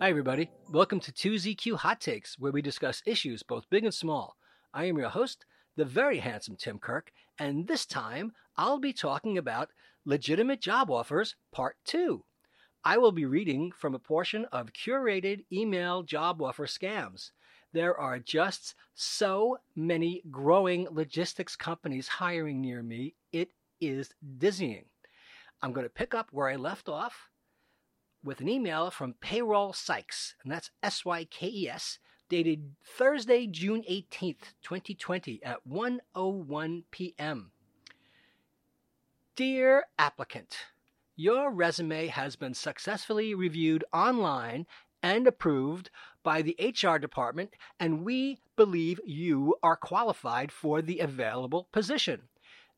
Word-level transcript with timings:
Hi, 0.00 0.10
everybody. 0.10 0.50
Welcome 0.70 1.00
to 1.00 1.12
2ZQ 1.12 1.76
Hot 1.76 2.00
Takes, 2.00 2.38
where 2.38 2.50
we 2.50 2.62
discuss 2.62 3.02
issues 3.04 3.42
both 3.42 3.68
big 3.68 3.84
and 3.84 3.92
small. 3.92 4.36
I 4.72 4.86
am 4.86 4.96
your 4.96 5.10
host, 5.10 5.44
the 5.76 5.84
very 5.84 6.18
handsome 6.18 6.56
Tim 6.56 6.78
Kirk, 6.78 7.12
and 7.38 7.66
this 7.66 7.84
time 7.84 8.32
I'll 8.56 8.78
be 8.78 8.94
talking 8.94 9.36
about 9.36 9.68
Legitimate 10.06 10.62
Job 10.62 10.90
Offers 10.90 11.36
Part 11.52 11.76
2. 11.84 12.24
I 12.84 12.96
will 12.96 13.12
be 13.12 13.26
reading 13.26 13.70
from 13.72 13.94
a 13.94 13.98
portion 13.98 14.46
of 14.46 14.72
curated 14.72 15.44
email 15.52 16.02
job 16.02 16.40
offer 16.40 16.66
scams. 16.66 17.32
There 17.72 17.98
are 17.98 18.18
just 18.18 18.74
so 18.94 19.58
many 19.76 20.22
growing 20.30 20.88
logistics 20.90 21.54
companies 21.54 22.08
hiring 22.08 22.60
near 22.60 22.82
me, 22.82 23.14
it 23.32 23.50
is 23.80 24.14
dizzying. 24.38 24.86
I'm 25.62 25.72
going 25.72 25.84
to 25.84 25.90
pick 25.90 26.14
up 26.14 26.28
where 26.32 26.48
I 26.48 26.56
left 26.56 26.88
off 26.88 27.28
with 28.24 28.40
an 28.40 28.48
email 28.48 28.90
from 28.90 29.14
Payroll 29.20 29.72
Sykes, 29.72 30.34
and 30.42 30.52
that's 30.52 30.70
S 30.82 31.04
Y 31.04 31.24
K 31.24 31.48
E 31.48 31.68
S, 31.68 31.98
dated 32.28 32.74
Thursday, 32.84 33.46
June 33.46 33.82
18th, 33.88 34.54
2020 34.62 35.40
at 35.44 35.66
1:01 35.68 36.84
p.m. 36.90 37.52
Dear 39.36 39.84
applicant, 39.98 40.56
your 41.16 41.50
resume 41.50 42.06
has 42.08 42.34
been 42.36 42.54
successfully 42.54 43.34
reviewed 43.34 43.84
online 43.92 44.66
and 45.02 45.26
approved 45.26 45.90
by 46.22 46.42
the 46.42 46.56
HR 46.58 46.98
department, 46.98 47.54
and 47.78 48.04
we 48.04 48.38
believe 48.56 49.00
you 49.04 49.56
are 49.62 49.76
qualified 49.76 50.52
for 50.52 50.82
the 50.82 50.98
available 50.98 51.68
position. 51.72 52.22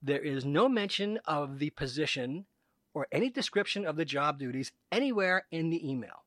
There 0.03 0.23
is 0.23 0.45
no 0.45 0.69
mention 0.69 1.19
of 1.25 1.59
the 1.59 1.71
position 1.71 2.47
or 2.95 3.07
any 3.13 3.31
description 3.31 3.87
of 3.87 3.97
the 3.97 4.05
job 4.05 4.39
duties 4.39 4.73
anywhere 4.91 5.47
in 5.51 5.71
the 5.71 5.89
email. 5.89 6.25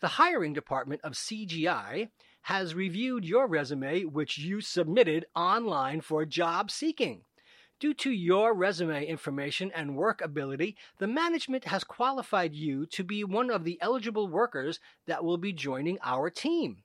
The 0.00 0.08
hiring 0.08 0.52
department 0.52 1.00
of 1.02 1.14
CGI 1.14 2.10
has 2.42 2.74
reviewed 2.74 3.24
your 3.24 3.46
resume, 3.46 4.04
which 4.04 4.38
you 4.38 4.60
submitted 4.60 5.26
online 5.34 6.00
for 6.00 6.24
job 6.24 6.70
seeking. 6.70 7.22
Due 7.78 7.92
to 7.92 8.10
your 8.10 8.54
resume 8.54 9.04
information 9.04 9.70
and 9.74 9.96
work 9.96 10.22
ability, 10.22 10.76
the 10.98 11.06
management 11.06 11.64
has 11.64 11.84
qualified 11.84 12.54
you 12.54 12.86
to 12.86 13.04
be 13.04 13.22
one 13.22 13.50
of 13.50 13.64
the 13.64 13.78
eligible 13.82 14.28
workers 14.28 14.80
that 15.06 15.22
will 15.22 15.36
be 15.36 15.52
joining 15.52 15.98
our 16.02 16.30
team. 16.30 16.84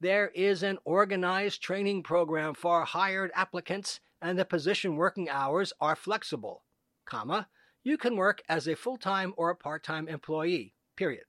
There 0.00 0.28
is 0.34 0.62
an 0.62 0.78
organized 0.84 1.62
training 1.62 2.02
program 2.02 2.54
for 2.54 2.84
hired 2.84 3.30
applicants, 3.34 4.00
and 4.20 4.38
the 4.38 4.44
position 4.44 4.96
working 4.96 5.30
hours 5.30 5.72
are 5.80 5.96
flexible, 5.96 6.64
comma, 7.06 7.48
you 7.82 7.96
can 7.96 8.16
work 8.16 8.42
as 8.48 8.68
a 8.68 8.76
full-time 8.76 9.32
or 9.36 9.50
a 9.50 9.56
part-time 9.56 10.08
employee, 10.08 10.74
period. 10.96 11.24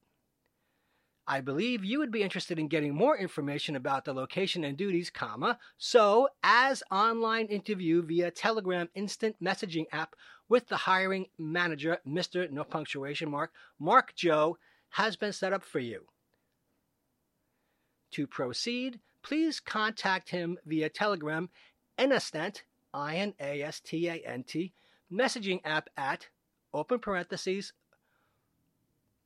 I 1.26 1.40
believe 1.40 1.84
you 1.84 1.98
would 2.00 2.10
be 2.10 2.22
interested 2.22 2.58
in 2.58 2.68
getting 2.68 2.94
more 2.94 3.16
information 3.16 3.76
about 3.76 4.04
the 4.04 4.12
location 4.12 4.62
and 4.62 4.76
duties, 4.76 5.08
comma, 5.08 5.58
so 5.78 6.28
as 6.42 6.82
online 6.90 7.46
interview 7.46 8.02
via 8.02 8.30
Telegram 8.30 8.90
instant 8.94 9.36
messaging 9.42 9.86
app 9.90 10.14
with 10.50 10.68
the 10.68 10.76
hiring 10.76 11.26
manager, 11.38 11.98
Mr. 12.06 12.50
No 12.50 12.62
punctuation 12.62 13.30
mark, 13.30 13.52
Mark 13.78 14.14
Joe, 14.14 14.58
has 14.90 15.16
been 15.16 15.32
set 15.32 15.54
up 15.54 15.64
for 15.64 15.78
you. 15.78 16.04
To 18.12 18.26
proceed, 18.26 19.00
please 19.22 19.60
contact 19.60 20.28
him 20.28 20.58
via 20.66 20.90
Telegram, 20.90 21.48
Inastant, 21.98 22.64
I-N-A-S-T-A-N-T, 22.92 24.72
messaging 25.10 25.60
app 25.64 25.88
at 25.96 26.28
open 26.74 26.98
parentheses, 26.98 27.72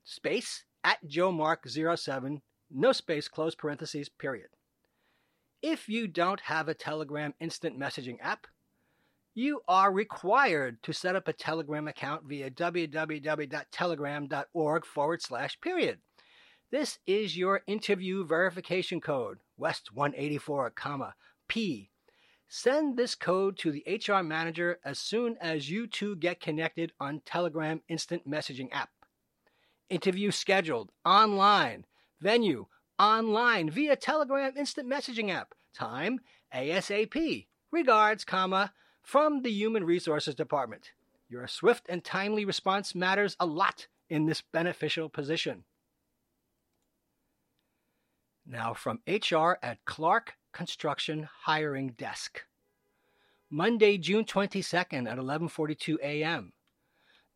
space, 0.04 0.64
at 0.84 0.98
Joe 1.06 1.32
Mark 1.32 1.66
07, 1.68 2.42
no 2.70 2.92
space, 2.92 3.28
close 3.28 3.54
parentheses, 3.54 4.08
period. 4.08 4.48
If 5.62 5.88
you 5.88 6.06
don't 6.06 6.40
have 6.40 6.68
a 6.68 6.74
Telegram 6.74 7.32
instant 7.40 7.78
messaging 7.78 8.18
app, 8.20 8.46
you 9.34 9.60
are 9.68 9.92
required 9.92 10.82
to 10.82 10.92
set 10.92 11.16
up 11.16 11.28
a 11.28 11.32
Telegram 11.32 11.88
account 11.88 12.24
via 12.24 12.50
www.telegram.org 12.50 14.86
forward 14.86 15.22
slash 15.22 15.58
period. 15.60 15.98
This 16.70 16.98
is 17.06 17.34
your 17.36 17.62
interview 17.66 18.26
verification 18.26 19.00
code, 19.00 19.38
West 19.56 19.94
184, 19.94 20.70
comma, 20.70 21.14
P 21.48 21.90
Send 22.50 22.96
this 22.96 23.14
code 23.14 23.58
to 23.58 23.70
the 23.70 23.84
HR 23.86 24.22
manager 24.22 24.80
as 24.82 24.98
soon 24.98 25.36
as 25.38 25.70
you 25.70 25.86
two 25.86 26.16
get 26.16 26.40
connected 26.40 26.92
on 26.98 27.20
Telegram 27.26 27.82
instant 27.88 28.28
messaging 28.28 28.70
app. 28.72 28.88
Interview 29.90 30.30
scheduled 30.30 30.92
online. 31.04 31.86
Venue 32.20 32.66
online 32.98 33.70
via 33.70 33.96
Telegram 33.96 34.52
instant 34.56 34.88
messaging 34.88 35.30
app. 35.30 35.54
Time 35.74 36.20
ASAP. 36.54 37.46
Regards, 37.70 38.24
comma, 38.24 38.72
from 39.02 39.42
the 39.42 39.50
Human 39.50 39.84
Resources 39.84 40.34
Department. 40.34 40.92
Your 41.28 41.46
swift 41.46 41.86
and 41.88 42.02
timely 42.02 42.44
response 42.44 42.94
matters 42.94 43.36
a 43.38 43.46
lot 43.46 43.86
in 44.08 44.26
this 44.26 44.42
beneficial 44.52 45.08
position. 45.08 45.64
Now 48.46 48.72
from 48.72 49.00
HR 49.06 49.58
at 49.62 49.84
Clark 49.84 50.34
Construction 50.52 51.28
Hiring 51.42 51.90
Desk. 51.90 52.44
Monday, 53.50 53.98
June 53.98 54.24
22nd 54.24 55.10
at 55.10 55.18
11:42 55.18 55.96
a.m. 56.02 56.52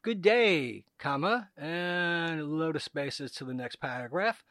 Good 0.05 0.21
day, 0.21 0.83
comma, 0.99 1.51
and 1.57 2.41
a 2.41 2.45
load 2.45 2.75
of 2.75 2.83
spaces 2.83 3.31
to 3.33 3.45
the 3.45 3.55
next 3.55 3.77
paragraph. 3.77 4.43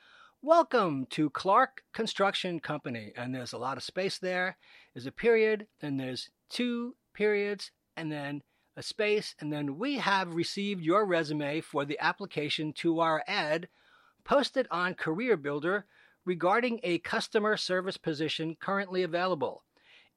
Welcome 0.42 1.08
to 1.10 1.30
Clark 1.30 1.84
Construction 1.92 2.62
Company. 2.62 3.12
And 3.18 3.36
there's 3.36 3.52
a 3.52 3.58
lot 3.58 3.76
of 3.76 3.84
space 3.84 4.18
there. 4.18 4.56
There's 4.94 5.08
a 5.08 5.12
period, 5.12 5.68
then 5.82 5.98
there's 5.98 6.30
two 6.50 6.96
periods, 7.14 7.72
and 7.98 8.10
then 8.10 8.44
a 8.78 8.82
space. 8.82 9.36
And 9.42 9.52
then 9.52 9.78
we 9.78 9.98
have 9.98 10.36
received 10.36 10.86
your 10.86 11.06
resume 11.06 11.60
for 11.60 11.84
the 11.84 12.00
application 12.00 12.72
to 12.76 13.02
our 13.02 13.22
ad 13.28 13.68
posted 14.24 14.70
on 14.72 14.94
Career 14.94 15.36
Builder 15.36 15.86
regarding 16.24 16.80
a 16.82 17.00
customer 17.00 17.58
service 17.58 17.98
position 17.98 18.56
currently 18.58 19.04
available. 19.04 19.64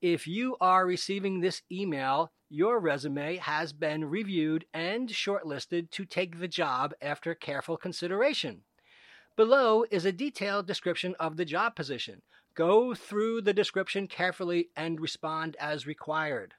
If 0.00 0.26
you 0.26 0.56
are 0.60 0.86
receiving 0.86 1.40
this 1.40 1.62
email, 1.70 2.32
your 2.50 2.78
resume 2.78 3.36
has 3.36 3.72
been 3.72 4.04
reviewed 4.04 4.64
and 4.74 5.08
shortlisted 5.08 5.90
to 5.92 6.04
take 6.04 6.38
the 6.38 6.48
job 6.48 6.92
after 7.00 7.34
careful 7.34 7.76
consideration. 7.76 8.62
Below 9.36 9.84
is 9.90 10.04
a 10.04 10.12
detailed 10.12 10.66
description 10.66 11.14
of 11.18 11.36
the 11.36 11.44
job 11.44 11.74
position. 11.74 12.22
Go 12.54 12.94
through 12.94 13.42
the 13.42 13.52
description 13.52 14.06
carefully 14.06 14.68
and 14.76 15.00
respond 15.00 15.56
as 15.58 15.86
required. 15.86 16.54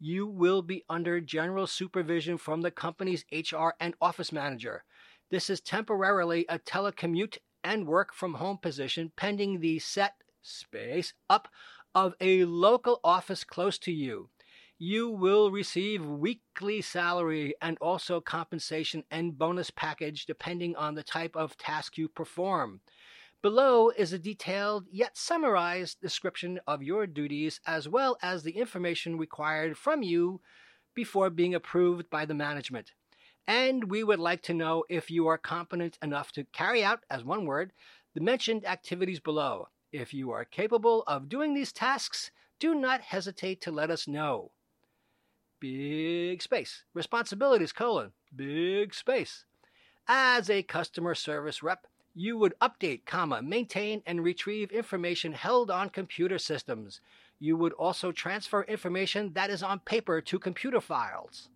You 0.00 0.26
will 0.26 0.62
be 0.62 0.84
under 0.88 1.20
general 1.20 1.66
supervision 1.66 2.38
from 2.38 2.62
the 2.62 2.70
company's 2.70 3.24
HR 3.32 3.70
and 3.80 3.94
office 4.00 4.32
manager. 4.32 4.84
This 5.30 5.50
is 5.50 5.60
temporarily 5.60 6.46
a 6.48 6.58
telecommute 6.58 7.38
and 7.62 7.86
work 7.86 8.14
from 8.14 8.34
home 8.34 8.58
position 8.58 9.12
pending 9.16 9.60
the 9.60 9.78
set 9.78 10.14
space 10.42 11.14
up 11.28 11.48
of 11.94 12.14
a 12.20 12.44
local 12.44 13.00
office 13.04 13.44
close 13.44 13.78
to 13.78 13.92
you. 13.92 14.28
You 14.78 15.08
will 15.08 15.50
receive 15.50 16.04
weekly 16.04 16.82
salary 16.82 17.54
and 17.62 17.78
also 17.80 18.20
compensation 18.20 19.04
and 19.10 19.38
bonus 19.38 19.70
package 19.70 20.26
depending 20.26 20.74
on 20.76 20.94
the 20.94 21.02
type 21.02 21.36
of 21.36 21.56
task 21.56 21.96
you 21.96 22.08
perform. 22.08 22.80
Below 23.42 23.90
is 23.90 24.12
a 24.12 24.18
detailed 24.18 24.86
yet 24.90 25.16
summarized 25.16 26.00
description 26.00 26.60
of 26.66 26.82
your 26.82 27.06
duties 27.06 27.60
as 27.66 27.88
well 27.88 28.16
as 28.22 28.42
the 28.42 28.52
information 28.58 29.18
required 29.18 29.78
from 29.78 30.02
you 30.02 30.40
before 30.94 31.30
being 31.30 31.54
approved 31.54 32.10
by 32.10 32.24
the 32.24 32.34
management 32.34 32.92
and 33.46 33.90
we 33.90 34.02
would 34.02 34.18
like 34.18 34.42
to 34.42 34.54
know 34.54 34.84
if 34.88 35.10
you 35.10 35.26
are 35.26 35.38
competent 35.38 35.98
enough 36.02 36.32
to 36.32 36.44
carry 36.52 36.82
out, 36.82 37.00
as 37.10 37.24
one 37.24 37.44
word, 37.44 37.72
the 38.14 38.20
mentioned 38.20 38.66
activities 38.66 39.20
below. 39.20 39.68
If 39.94 40.12
you 40.12 40.32
are 40.32 40.44
capable 40.44 41.04
of 41.06 41.28
doing 41.28 41.54
these 41.54 41.70
tasks, 41.70 42.32
do 42.58 42.74
not 42.74 43.00
hesitate 43.00 43.60
to 43.60 43.70
let 43.70 43.92
us 43.92 44.08
know. 44.08 44.50
Big 45.60 46.42
space. 46.42 46.82
Responsibilities, 46.94 47.70
colon, 47.70 48.10
big 48.34 48.92
space. 48.92 49.44
As 50.08 50.50
a 50.50 50.64
customer 50.64 51.14
service 51.14 51.62
rep, 51.62 51.86
you 52.12 52.36
would 52.36 52.58
update, 52.60 53.06
comma, 53.06 53.40
maintain 53.40 54.02
and 54.04 54.24
retrieve 54.24 54.72
information 54.72 55.32
held 55.32 55.70
on 55.70 55.90
computer 55.90 56.40
systems. 56.40 57.00
You 57.38 57.56
would 57.56 57.72
also 57.74 58.10
transfer 58.10 58.64
information 58.64 59.32
that 59.34 59.48
is 59.48 59.62
on 59.62 59.78
paper 59.78 60.20
to 60.22 60.38
computer 60.40 60.80
files. 60.80 61.50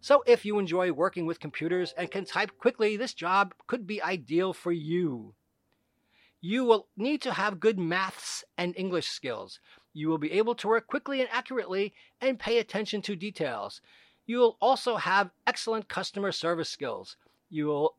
So 0.00 0.24
if 0.26 0.44
you 0.44 0.58
enjoy 0.58 0.90
working 0.90 1.26
with 1.26 1.38
computers 1.38 1.94
and 1.96 2.10
can 2.10 2.24
type 2.24 2.58
quickly, 2.58 2.96
this 2.96 3.14
job 3.14 3.54
could 3.68 3.86
be 3.86 4.02
ideal 4.02 4.52
for 4.52 4.72
you. 4.72 5.34
You 6.46 6.66
will 6.66 6.88
need 6.94 7.22
to 7.22 7.32
have 7.32 7.58
good 7.58 7.78
maths 7.78 8.44
and 8.58 8.76
English 8.76 9.08
skills. 9.08 9.60
You 9.94 10.10
will 10.10 10.18
be 10.18 10.32
able 10.32 10.54
to 10.56 10.68
work 10.68 10.86
quickly 10.86 11.22
and 11.22 11.30
accurately 11.32 11.94
and 12.20 12.38
pay 12.38 12.58
attention 12.58 13.00
to 13.00 13.16
details. 13.16 13.80
You 14.26 14.40
will 14.40 14.58
also 14.60 14.96
have 14.96 15.30
excellent 15.46 15.88
customer 15.88 16.32
service 16.32 16.68
skills. 16.68 17.16
You 17.48 17.68
will 17.68 17.94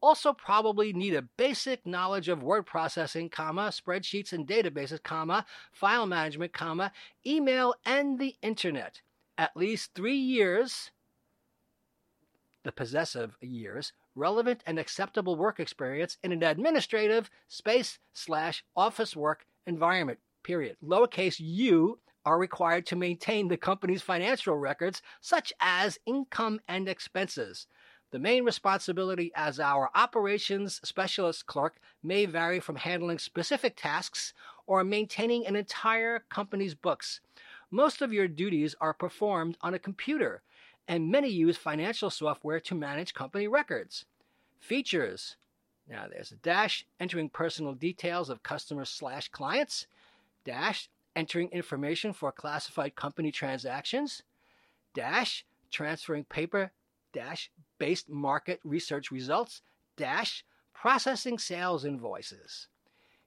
also 0.00 0.32
probably 0.32 0.92
need 0.92 1.14
a 1.14 1.22
basic 1.22 1.86
knowledge 1.86 2.28
of 2.28 2.42
word 2.42 2.66
processing, 2.66 3.28
comma, 3.28 3.68
spreadsheets 3.68 4.32
and 4.32 4.44
databases, 4.44 5.00
comma, 5.00 5.46
file 5.70 6.06
management, 6.06 6.52
comma, 6.52 6.90
email 7.24 7.76
and 7.86 8.18
the 8.18 8.34
internet. 8.42 9.02
At 9.38 9.56
least 9.56 9.94
3 9.94 10.16
years 10.16 10.90
the 12.64 12.72
possessive 12.72 13.36
years, 13.40 13.92
relevant 14.14 14.62
and 14.66 14.78
acceptable 14.78 15.36
work 15.36 15.60
experience 15.60 16.18
in 16.22 16.32
an 16.32 16.42
administrative 16.42 17.30
space 17.48 17.98
slash 18.12 18.64
office 18.76 19.16
work 19.16 19.46
environment, 19.66 20.18
period. 20.42 20.76
Lowercase 20.82 21.36
u 21.38 21.98
are 22.24 22.38
required 22.38 22.86
to 22.86 22.96
maintain 22.96 23.48
the 23.48 23.56
company's 23.56 24.02
financial 24.02 24.56
records, 24.56 25.02
such 25.20 25.52
as 25.60 25.98
income 26.06 26.60
and 26.68 26.88
expenses. 26.88 27.66
The 28.12 28.18
main 28.18 28.44
responsibility 28.44 29.32
as 29.34 29.58
our 29.58 29.90
operations 29.94 30.80
specialist 30.84 31.46
clerk 31.46 31.78
may 32.02 32.26
vary 32.26 32.60
from 32.60 32.76
handling 32.76 33.18
specific 33.18 33.74
tasks 33.76 34.32
or 34.66 34.84
maintaining 34.84 35.46
an 35.46 35.56
entire 35.56 36.24
company's 36.30 36.74
books. 36.74 37.20
Most 37.70 38.02
of 38.02 38.12
your 38.12 38.28
duties 38.28 38.76
are 38.80 38.94
performed 38.94 39.58
on 39.62 39.74
a 39.74 39.80
computer, 39.80 40.42
and 40.86 41.10
many 41.10 41.28
use 41.28 41.56
financial 41.56 42.10
software 42.10 42.60
to 42.60 42.74
manage 42.74 43.14
company 43.14 43.48
records. 43.48 44.04
Features. 44.58 45.36
Now 45.88 46.06
there's 46.10 46.32
a 46.32 46.36
dash 46.36 46.86
entering 46.98 47.28
personal 47.28 47.74
details 47.74 48.30
of 48.30 48.42
customers 48.42 48.88
slash 48.88 49.28
clients, 49.28 49.86
dash 50.44 50.88
entering 51.14 51.48
information 51.50 52.12
for 52.12 52.32
classified 52.32 52.96
company 52.96 53.30
transactions, 53.30 54.22
dash 54.94 55.44
transferring 55.70 56.24
paper 56.24 56.72
dash 57.14 57.50
based 57.78 58.10
market 58.10 58.60
research 58.64 59.10
results, 59.10 59.62
dash 59.96 60.44
processing 60.74 61.38
sales 61.38 61.86
invoices. 61.86 62.68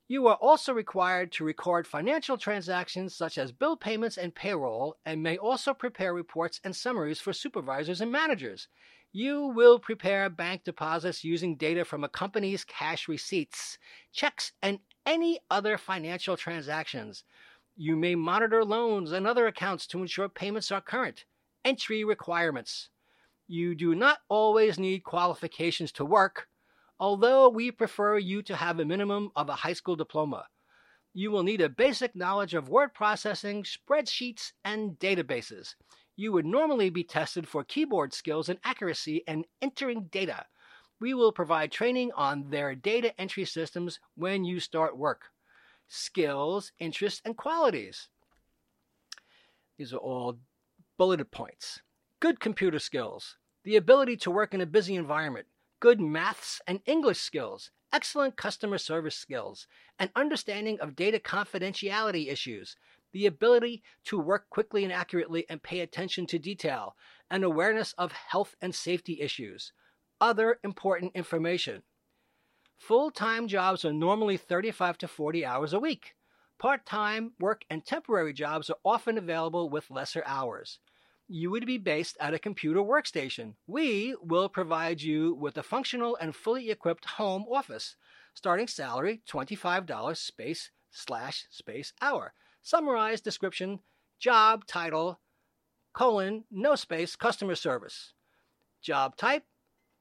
You 0.10 0.28
are 0.28 0.36
also 0.36 0.74
required 0.74 1.34
to 1.34 1.44
record 1.44 1.86
financial 1.86 2.38
transactions 2.38 3.14
such 3.14 3.38
as 3.38 3.52
bill 3.52 3.76
payments 3.76 4.18
and 4.18 4.34
payroll, 4.34 4.96
and 5.06 5.22
may 5.22 5.38
also 5.38 5.74
prepare 5.74 6.14
reports 6.14 6.62
and 6.64 6.74
summaries 6.74 7.20
for 7.20 7.34
supervisors 7.34 8.00
and 8.00 8.10
managers. 8.10 8.70
You 9.12 9.48
will 9.48 9.80
prepare 9.80 10.30
bank 10.30 10.64
deposits 10.64 11.26
using 11.26 11.58
data 11.58 11.84
from 11.84 12.06
a 12.06 12.10
company's 12.10 12.64
cash 12.64 13.10
receipts, 13.10 13.78
checks, 14.14 14.54
and 14.62 14.80
any 15.06 15.40
other 15.50 15.78
financial 15.78 16.38
transactions. 16.38 17.26
You 17.76 17.98
may 17.98 18.16
monitor 18.16 18.64
loans 18.64 19.12
and 19.12 19.28
other 19.28 19.48
accounts 19.48 19.88
to 19.88 20.00
ensure 20.00 20.30
payments 20.30 20.72
are 20.72 20.82
current. 20.82 21.26
Entry 21.66 22.06
requirements. 22.06 22.90
You 23.48 23.76
do 23.76 23.94
not 23.94 24.20
always 24.30 24.80
need 24.80 25.04
qualifications 25.04 25.92
to 25.94 26.06
work, 26.06 26.48
although 27.00 27.50
we 27.50 27.72
prefer 27.72 28.18
you 28.18 28.42
to 28.44 28.56
have 28.56 28.80
a 28.80 28.86
minimum 28.86 29.32
of 29.36 29.50
a 29.50 29.56
high 29.56 29.74
school 29.74 29.96
diploma. 29.96 30.46
You 31.14 31.32
will 31.32 31.44
need 31.44 31.62
a 31.62 31.70
basic 31.70 32.16
knowledge 32.16 32.54
of 32.54 32.70
word 32.70 32.94
processing, 32.94 33.64
spreadsheets, 33.64 34.52
and 34.64 35.00
databases. 35.00 35.76
You 36.16 36.32
would 36.32 36.46
normally 36.46 36.90
be 36.90 37.04
tested 37.04 37.48
for 37.48 37.64
keyboard 37.64 38.14
skills 38.14 38.50
and 38.50 38.60
accuracy 38.64 39.24
and 39.28 39.46
entering 39.62 40.10
data. 40.12 40.46
We 41.00 41.14
will 41.14 41.32
provide 41.32 41.72
training 41.72 42.12
on 42.16 42.50
their 42.50 42.74
data 42.74 43.20
entry 43.20 43.46
systems 43.46 44.00
when 44.16 44.46
you 44.46 44.60
start 44.60 44.98
work 44.98 45.22
skills, 45.90 46.74
interests, 46.80 47.22
and 47.24 47.38
qualities. 47.38 48.10
These 49.78 49.94
are 49.94 49.98
all 49.98 50.40
bulleted 50.98 51.32
points. 51.32 51.82
Good 52.20 52.40
computer 52.40 52.80
skills, 52.80 53.38
the 53.64 53.76
ability 53.76 54.18
to 54.18 54.32
work 54.32 54.54
in 54.54 54.62
a 54.62 54.66
busy 54.66 54.96
environment, 54.96 55.48
good 55.80 56.00
maths 56.00 56.62
and 56.68 56.82
English 56.86 57.20
skills, 57.20 57.72
excellent 57.94 58.36
customer 58.36 58.78
service 58.78 59.16
skills, 59.16 59.68
an 60.00 60.10
understanding 60.16 60.80
of 60.80 60.96
data 60.96 61.20
confidentiality 61.20 62.32
issues, 62.32 62.76
the 63.14 63.26
ability 63.26 63.84
to 64.06 64.20
work 64.20 64.50
quickly 64.50 64.84
and 64.84 64.94
accurately 64.94 65.46
and 65.50 65.64
pay 65.64 65.80
attention 65.80 66.26
to 66.28 66.40
detail, 66.40 66.96
an 67.30 67.44
awareness 67.44 67.94
of 67.98 68.12
health 68.12 68.56
and 68.62 68.74
safety 68.74 69.22
issues, 69.22 69.72
other 70.20 70.60
important 70.64 71.12
information. 71.16 71.84
Full 72.78 73.12
time 73.12 73.48
jobs 73.48 73.86
are 73.86 73.94
normally 73.94 74.38
35 74.38 74.98
to 75.00 75.08
40 75.08 75.46
hours 75.46 75.74
a 75.74 75.80
week. 75.80 76.16
Part 76.60 76.86
time 76.86 77.34
work 77.40 77.64
and 77.70 77.86
temporary 77.86 78.34
jobs 78.34 78.70
are 78.70 78.78
often 78.84 79.18
available 79.18 79.70
with 79.70 79.92
lesser 79.92 80.24
hours. 80.26 80.80
You 81.30 81.52
would 81.52 81.66
be 81.66 81.78
based 81.78 82.16
at 82.22 82.34
a 82.34 82.40
computer 82.40 82.80
workstation. 82.80 83.56
We 83.68 84.16
will 84.22 84.48
provide 84.48 85.02
you 85.02 85.36
with 85.36 85.58
a 85.58 85.64
functional 85.64 86.18
and 86.22 86.34
fully 86.34 86.72
equipped 86.72 87.04
home 87.04 87.46
office. 87.52 87.98
Starting 88.34 88.68
salary 88.68 89.22
$25 89.30 90.16
space 90.16 90.72
slash 90.90 91.46
space 91.50 91.92
hour. 92.02 92.34
Summarized 92.62 93.26
description 93.26 93.80
job 94.20 94.66
title 94.68 95.20
colon 95.94 96.46
no 96.50 96.76
space 96.76 97.18
customer 97.18 97.56
service. 97.56 98.14
Job 98.82 99.18
type 99.18 99.44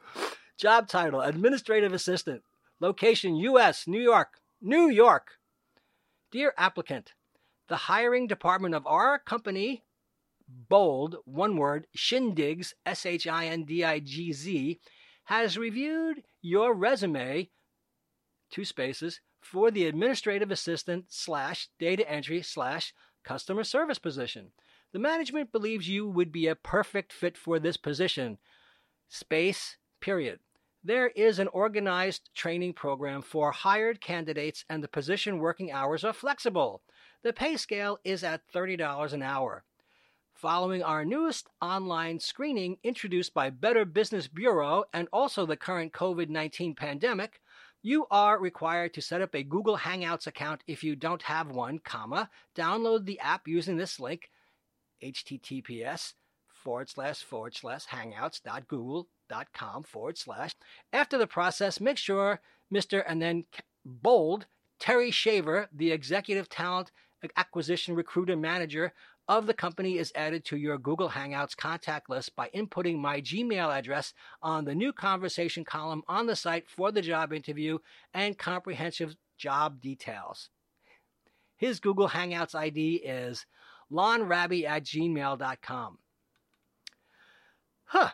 Job 0.58 0.88
title 0.88 1.22
Administrative 1.22 1.94
Assistant. 1.94 2.42
Location 2.80 3.36
US, 3.36 3.86
New 3.86 4.02
York. 4.02 4.40
New 4.60 4.90
York. 4.90 5.34
Dear 6.32 6.52
applicant, 6.58 7.14
the 7.68 7.76
hiring 7.76 8.26
department 8.26 8.74
of 8.74 8.88
our 8.88 9.20
company 9.20 9.84
bold, 10.50 11.18
one 11.26 11.58
word, 11.58 11.86
Shindigz, 11.96 12.74
S 12.84 13.06
H 13.06 13.28
I 13.28 13.46
N 13.46 13.64
D 13.64 13.84
I 13.84 14.00
G 14.00 14.34
Z, 14.34 14.80
has 15.26 15.60
reviewed 15.60 16.24
your 16.42 16.74
resume, 16.74 17.52
two 18.50 18.66
spaces, 18.66 19.22
for 19.42 19.70
the 19.70 19.86
administrative 19.86 20.50
assistant 20.50 21.06
slash 21.10 21.70
data 21.78 22.10
entry 22.10 22.42
slash 22.42 22.96
customer 23.24 23.64
service 23.64 24.00
position. 24.00 24.52
The 24.94 25.00
management 25.00 25.52
believes 25.52 25.90
you 25.90 26.08
would 26.08 26.32
be 26.32 26.48
a 26.48 26.56
perfect 26.56 27.12
fit 27.12 27.38
for 27.38 27.60
this 27.60 27.78
position. 27.78 28.38
space, 29.10 29.78
period. 30.00 30.40
There 30.84 31.10
is 31.10 31.40
an 31.40 31.50
organized 31.50 32.30
training 32.34 32.74
program 32.74 33.22
for 33.22 33.52
hired 33.52 34.00
candidates, 34.00 34.64
and 34.70 34.82
the 34.82 34.88
position 34.88 35.40
working 35.40 35.72
hours 35.72 36.06
are 36.06 36.14
flexible. 36.14 36.82
The 37.24 37.34
pay 37.34 37.58
scale 37.58 38.00
is 38.06 38.24
at 38.24 38.48
$30 38.50 39.12
an 39.12 39.22
hour. 39.22 39.66
Following 40.34 40.84
our 40.84 41.04
newest 41.04 41.50
online 41.62 42.20
screening 42.20 42.78
introduced 42.84 43.34
by 43.34 43.50
Better 43.50 43.84
Business 43.84 44.28
Bureau 44.28 44.86
and 44.94 45.10
also 45.12 45.46
the 45.46 45.58
current 45.58 45.92
COVID 45.92 46.30
19 46.30 46.76
pandemic, 46.76 47.42
you 47.82 48.06
are 48.10 48.40
required 48.40 48.94
to 48.94 49.02
set 49.02 49.22
up 49.22 49.36
a 49.36 49.44
Google 49.44 49.80
Hangouts 49.80 50.28
account 50.28 50.64
if 50.68 50.84
you 50.84 50.96
don't 50.96 51.24
have 51.24 51.52
one, 51.52 51.80
comma, 51.80 52.30
download 52.56 53.06
the 53.06 53.20
app 53.20 53.48
using 53.48 53.78
this 53.78 54.00
link, 54.00 54.30
https 55.04 56.14
forward 56.48 56.90
slash 56.90 57.24
forward 57.24 57.56
slash 57.56 57.86
hangouts.google.com 57.86 59.84
forward 59.84 60.18
slash. 60.18 60.56
After 60.92 61.18
the 61.18 61.28
process, 61.28 61.80
make 61.80 61.98
sure 61.98 62.42
Mr. 62.74 63.04
and 63.08 63.22
then 63.22 63.46
bold 63.86 64.48
Terry 64.80 65.12
Shaver, 65.12 65.70
the 65.74 65.92
executive 65.92 66.50
talent 66.50 66.92
acquisition 67.36 67.96
recruiter 67.96 68.36
manager 68.36 68.94
of 69.28 69.46
the 69.48 69.54
company 69.54 69.98
is 69.98 70.14
added 70.16 70.46
to 70.46 70.56
your 70.56 70.78
Google 70.78 71.10
Hangouts 71.10 71.58
contact 71.58 72.10
list 72.10 72.36
by 72.36 72.50
inputting 72.56 72.98
my 72.98 73.20
Gmail 73.20 73.76
address 73.76 74.14
on 74.42 74.66
the 74.66 74.76
new 74.76 74.94
conversation 74.94 75.66
column 75.66 76.04
on 76.08 76.28
the 76.28 76.36
site 76.36 76.70
for 76.70 76.92
the 76.92 77.02
job 77.02 77.34
interview 77.34 77.80
and 78.14 78.38
comprehensive 78.38 79.18
job 79.38 79.82
details. 79.82 80.50
His 81.58 81.80
Google 81.80 82.10
Hangouts 82.10 82.56
ID 82.56 83.02
is 83.04 83.46
lonrabby 83.92 84.66
at 84.66 84.84
gmail.com. 84.84 85.98
Huh. 87.86 88.10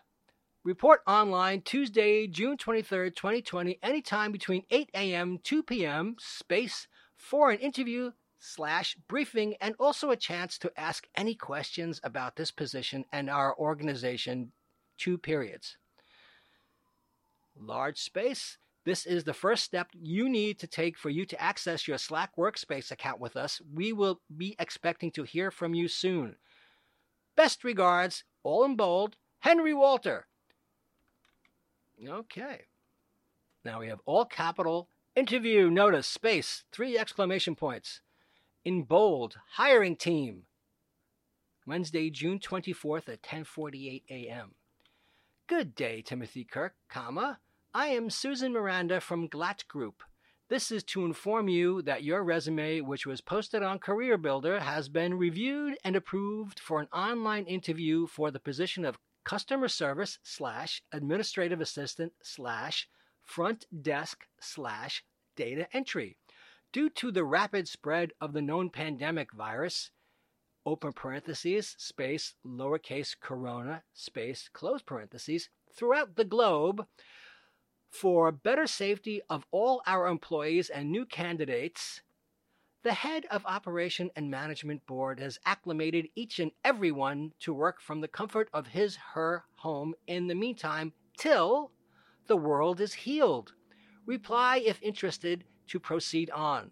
Report 0.64 1.02
online 1.06 1.62
Tuesday, 1.62 2.26
June 2.26 2.56
23rd, 2.56 3.16
2020, 3.16 3.80
anytime 3.84 4.32
between 4.32 4.64
8 4.70 4.90
a.m. 4.94 5.40
2 5.44 5.64
p.m. 5.64 6.16
space 6.20 6.88
for 7.18 7.52
an 7.52 7.60
interview 7.60 8.12
slash 8.40 8.96
briefing 9.08 9.56
and 9.60 9.76
also 9.80 10.12
a 10.12 10.16
chance 10.16 10.58
to 10.60 10.72
ask 10.78 11.08
any 11.16 11.36
questions 11.36 12.00
about 12.04 12.36
this 12.36 12.52
position 12.52 13.04
and 13.12 13.30
our 13.30 13.58
organization. 13.58 14.52
Two 14.98 15.18
periods. 15.18 15.78
Large 17.60 18.00
space. 18.00 18.58
This 18.86 19.06
is 19.06 19.24
the 19.24 19.34
first 19.34 19.64
step 19.64 19.90
you 19.94 20.28
need 20.28 20.60
to 20.60 20.68
take 20.68 20.98
for 20.98 21.10
you 21.10 21.26
to 21.26 21.42
access 21.42 21.88
your 21.88 21.98
Slack 21.98 22.36
workspace 22.38 22.92
account 22.92 23.20
with 23.20 23.38
us. 23.38 23.62
We 23.74 23.94
will 23.94 24.20
be 24.36 24.56
expecting 24.60 25.12
to 25.12 25.24
hear 25.24 25.52
from 25.52 25.74
you 25.74 25.88
soon. 25.88 26.36
Best 27.36 27.64
regards, 27.64 28.26
all 28.44 28.66
in 28.66 28.76
bold, 28.76 29.16
Henry 29.40 29.74
Walter. 29.74 30.28
Okay. 32.06 32.64
Now 33.64 33.80
we 33.80 33.88
have 33.88 34.02
all 34.06 34.26
capital 34.26 34.90
interview 35.16 35.70
notice 35.70 36.08
space, 36.08 36.66
three 36.72 36.98
exclamation 36.98 37.56
points 37.56 38.02
in 38.66 38.84
bold, 38.84 39.38
hiring 39.54 39.96
team. 39.96 40.44
Wednesday, 41.66 42.10
June 42.10 42.40
24th 42.40 43.08
at 43.08 43.22
10:48 43.22 44.04
a.m. 44.10 44.56
Good 45.48 45.76
day, 45.76 46.02
Timothy 46.02 46.44
Kirk, 46.44 46.76
comma. 46.90 47.40
I 47.76 47.88
am 47.88 48.12
Susan 48.12 48.54
Miranda 48.54 49.02
from 49.02 49.28
Glatt 49.28 49.68
Group. 49.68 50.04
This 50.48 50.72
is 50.72 50.84
to 50.84 51.06
inform 51.06 51.50
you 51.50 51.82
that 51.82 52.04
your 52.04 52.24
resume, 52.24 52.82
which 52.82 53.08
was 53.08 53.20
posted 53.20 53.64
on 53.64 53.80
CareerBuilder, 53.80 54.60
has 54.60 54.90
been 54.90 55.16
reviewed 55.16 55.80
and 55.84 55.96
approved 55.96 56.60
for 56.60 56.80
an 56.80 56.88
online 56.94 57.46
interview 57.46 58.06
for 58.06 58.30
the 58.30 58.40
position 58.40 58.86
of 58.86 59.00
customer 59.24 59.68
service 59.68 60.20
slash 60.22 60.84
administrative 60.92 61.62
assistant 61.62 62.14
slash 62.22 62.88
front 63.24 63.66
desk 63.82 64.28
slash 64.40 65.04
data 65.36 65.66
entry. 65.74 66.16
Due 66.72 66.92
to 66.92 67.12
the 67.12 67.26
rapid 67.26 67.68
spread 67.68 68.12
of 68.22 68.34
the 68.34 68.42
known 68.44 68.70
pandemic 68.70 69.34
virus, 69.34 69.90
open 70.64 70.94
parentheses, 70.94 71.74
space, 71.80 72.36
lowercase 72.46 73.16
corona, 73.20 73.82
space, 73.96 74.48
close 74.54 74.84
parentheses, 74.84 75.50
throughout 75.76 76.18
the 76.18 76.24
globe, 76.24 76.86
for 77.94 78.32
better 78.32 78.66
safety 78.66 79.22
of 79.30 79.46
all 79.52 79.84
our 79.86 80.08
employees 80.08 80.70
and 80.72 80.92
new 80.92 81.06
candidates, 81.06 82.02
the 82.82 82.92
head 82.92 83.26
of 83.30 83.46
Operation 83.46 84.10
and 84.16 84.32
Management 84.32 84.86
Board 84.88 85.20
has 85.20 85.40
acclimated 85.46 86.10
each 86.16 86.40
and 86.40 86.52
every 86.66 86.92
one 86.92 87.34
to 87.42 87.54
work 87.54 87.80
from 87.80 88.02
the 88.02 88.08
comfort 88.08 88.50
of 88.52 88.68
his 88.68 88.98
her 89.14 89.46
home 89.58 89.94
in 90.08 90.26
the 90.26 90.34
meantime 90.34 90.92
till 91.18 91.72
the 92.26 92.36
world 92.36 92.82
is 92.82 92.94
healed. 92.94 93.54
Reply 94.08 94.58
if 94.58 94.82
interested 94.82 95.44
to 95.68 95.80
proceed 95.80 96.32
on. 96.32 96.72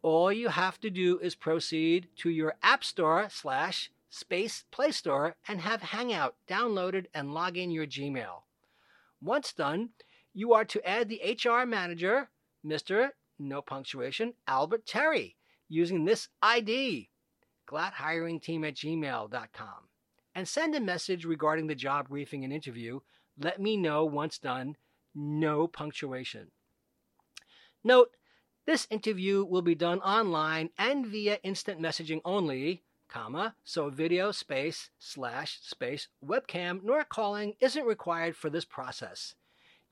All 0.00 0.32
you 0.32 0.48
have 0.48 0.80
to 0.80 0.90
do 0.90 1.18
is 1.18 1.34
proceed 1.34 2.08
to 2.16 2.30
your 2.30 2.54
App 2.62 2.82
Store 2.82 3.28
slash 3.30 3.92
Space 4.08 4.64
Play 4.70 4.90
Store 4.90 5.36
and 5.46 5.60
have 5.60 5.82
Hangout 5.82 6.34
downloaded 6.48 7.06
and 7.12 7.34
log 7.34 7.58
in 7.58 7.70
your 7.70 7.86
Gmail. 7.86 8.42
Once 9.20 9.52
done, 9.52 9.90
you 10.36 10.52
are 10.52 10.66
to 10.66 10.86
add 10.86 11.08
the 11.08 11.22
HR 11.42 11.64
manager, 11.64 12.28
Mr. 12.64 13.08
No 13.38 13.62
punctuation, 13.62 14.34
Albert 14.46 14.84
Terry, 14.84 15.34
using 15.66 16.04
this 16.04 16.28
ID, 16.42 17.08
glatthiringteam 17.66 18.68
at 18.68 18.74
gmail.com, 18.74 19.88
and 20.34 20.46
send 20.46 20.74
a 20.74 20.80
message 20.80 21.24
regarding 21.24 21.68
the 21.68 21.74
job 21.74 22.10
briefing 22.10 22.44
and 22.44 22.52
interview. 22.52 23.00
Let 23.40 23.62
me 23.62 23.78
know 23.78 24.04
once 24.04 24.38
done, 24.38 24.76
no 25.14 25.66
punctuation. 25.66 26.50
Note, 27.82 28.10
this 28.66 28.86
interview 28.90 29.42
will 29.42 29.62
be 29.62 29.74
done 29.74 30.00
online 30.00 30.68
and 30.76 31.06
via 31.06 31.38
instant 31.44 31.80
messaging 31.80 32.20
only, 32.26 32.82
comma, 33.08 33.54
so 33.64 33.88
video 33.88 34.32
space 34.32 34.90
slash 34.98 35.60
space 35.62 36.08
webcam 36.22 36.80
nor 36.82 37.04
calling 37.04 37.54
isn't 37.58 37.86
required 37.86 38.36
for 38.36 38.50
this 38.50 38.66
process. 38.66 39.34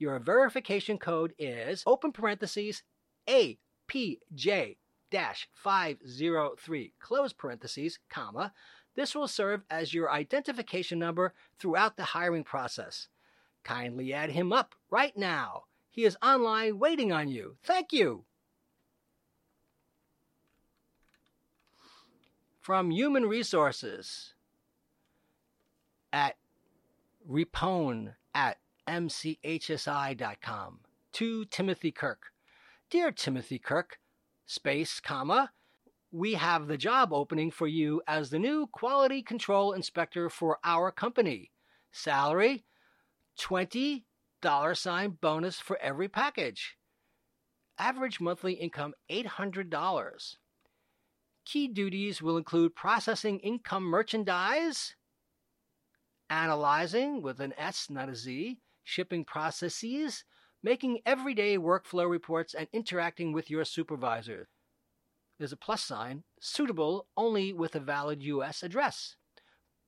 Your 0.04 0.18
verification 0.18 0.99
code 0.99 1.32
is 1.38 1.82
open 1.87 2.12
parentheses 2.12 2.82
APJ 3.26 4.76
dash 5.11 5.49
503 5.54 6.92
close 7.00 7.32
parentheses, 7.32 7.99
comma. 8.11 8.52
This 8.96 9.14
will 9.14 9.28
serve 9.28 9.62
as 9.70 9.94
your 9.94 10.12
identification 10.12 10.99
number 10.99 11.32
throughout 11.58 11.96
the 11.96 12.04
hiring 12.04 12.44
process. 12.44 13.08
Kindly 13.62 14.12
add 14.12 14.32
him 14.32 14.52
up 14.52 14.75
right 14.90 15.16
now. 15.16 15.62
He 15.90 16.04
is 16.04 16.18
online 16.23 16.78
waiting 16.78 17.11
on 17.11 17.28
you. 17.28 17.56
Thank 17.64 17.90
you. 17.94 18.26
From 22.61 22.90
Human 22.90 23.25
Resources 23.25 24.34
at 26.12 26.37
repone 27.26 28.16
at 28.34 28.58
mchsi.com 28.88 30.80
to 31.12 31.44
Timothy 31.46 31.92
Kirk. 31.92 32.32
Dear 32.90 33.12
Timothy 33.12 33.58
Kirk, 33.58 33.98
space, 34.46 35.00
comma, 35.00 35.52
we 36.12 36.34
have 36.34 36.68
the 36.68 36.76
job 36.76 37.12
opening 37.12 37.50
for 37.50 37.66
you 37.66 38.00
as 38.06 38.30
the 38.30 38.38
new 38.38 38.68
quality 38.68 39.22
control 39.22 39.72
inspector 39.72 40.30
for 40.30 40.58
our 40.62 40.92
company. 40.92 41.50
Salary 41.90 42.64
20 43.38 44.04
dollar 44.40 44.74
sign 44.74 45.16
bonus 45.20 45.58
for 45.58 45.78
every 45.78 46.08
package. 46.08 46.76
Average 47.78 48.20
monthly 48.20 48.52
income 48.52 48.94
$800. 49.10 50.36
Key 51.44 51.68
duties 51.68 52.22
will 52.22 52.36
include 52.36 52.76
processing 52.76 53.40
income 53.40 53.84
merchandise, 53.84 54.94
analyzing 56.30 57.22
with 57.22 57.40
an 57.40 57.54
S, 57.58 57.88
not 57.90 58.08
a 58.08 58.14
Z, 58.14 58.58
shipping 58.84 59.24
processes, 59.24 60.24
making 60.62 61.00
everyday 61.04 61.58
workflow 61.58 62.08
reports, 62.08 62.54
and 62.54 62.68
interacting 62.72 63.32
with 63.32 63.50
your 63.50 63.64
supervisor. 63.64 64.48
There's 65.38 65.52
a 65.52 65.56
plus 65.56 65.82
sign, 65.82 66.22
suitable 66.40 67.08
only 67.16 67.52
with 67.52 67.74
a 67.74 67.80
valid 67.80 68.22
U.S. 68.22 68.62
address 68.62 69.16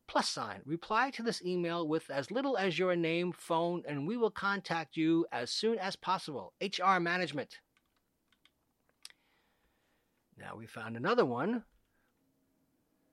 plus 0.06 0.28
sign. 0.28 0.60
Reply 0.64 1.10
to 1.10 1.22
this 1.22 1.44
email 1.44 1.86
with 1.86 2.10
as 2.10 2.30
little 2.30 2.56
as 2.56 2.78
your 2.78 2.96
name, 2.96 3.32
phone, 3.32 3.82
and 3.86 4.06
we 4.06 4.16
will 4.16 4.30
contact 4.30 4.96
you 4.96 5.26
as 5.32 5.50
soon 5.50 5.78
as 5.78 5.96
possible. 5.96 6.52
HR 6.60 6.98
Management. 7.00 7.58
Now 10.38 10.56
we 10.56 10.66
found 10.66 10.96
another 10.96 11.24
one. 11.24 11.64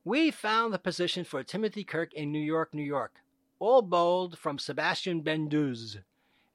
We 0.03 0.31
found 0.31 0.73
the 0.73 0.79
position 0.79 1.23
for 1.23 1.43
Timothy 1.43 1.83
Kirk 1.83 2.13
in 2.13 2.31
New 2.31 2.39
York, 2.39 2.73
New 2.73 2.83
York. 2.83 3.13
All 3.63 3.81
bold 3.81 4.37
from 4.37 4.59
Sebastian 4.59 5.23
Benduz. 5.23 5.99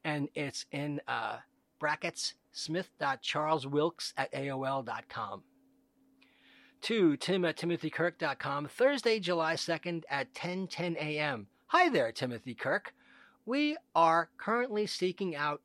And 0.05 0.29
it's 0.35 0.67
in 0.71 1.00
uh, 1.09 1.38
brackets 1.79 2.35
smith.charleswilkes 2.53 4.12
at 4.19 4.31
AOL.com 4.35 5.43
to 6.83 7.17
tim 7.17 7.47
at 7.47 7.57
timothy.kirk.com 7.57 8.67
Thursday, 8.67 9.21
July 9.21 9.55
2nd 9.55 10.03
at 10.11 10.35
10:10 10.35 10.97
a.m. 10.97 11.47
Hi 11.69 11.88
there, 11.88 12.12
Timothy 12.12 12.55
Kirk. 12.55 12.93
We 13.47 13.79
are 13.95 14.29
currently 14.37 14.87
seeking 14.87 15.35
out 15.35 15.62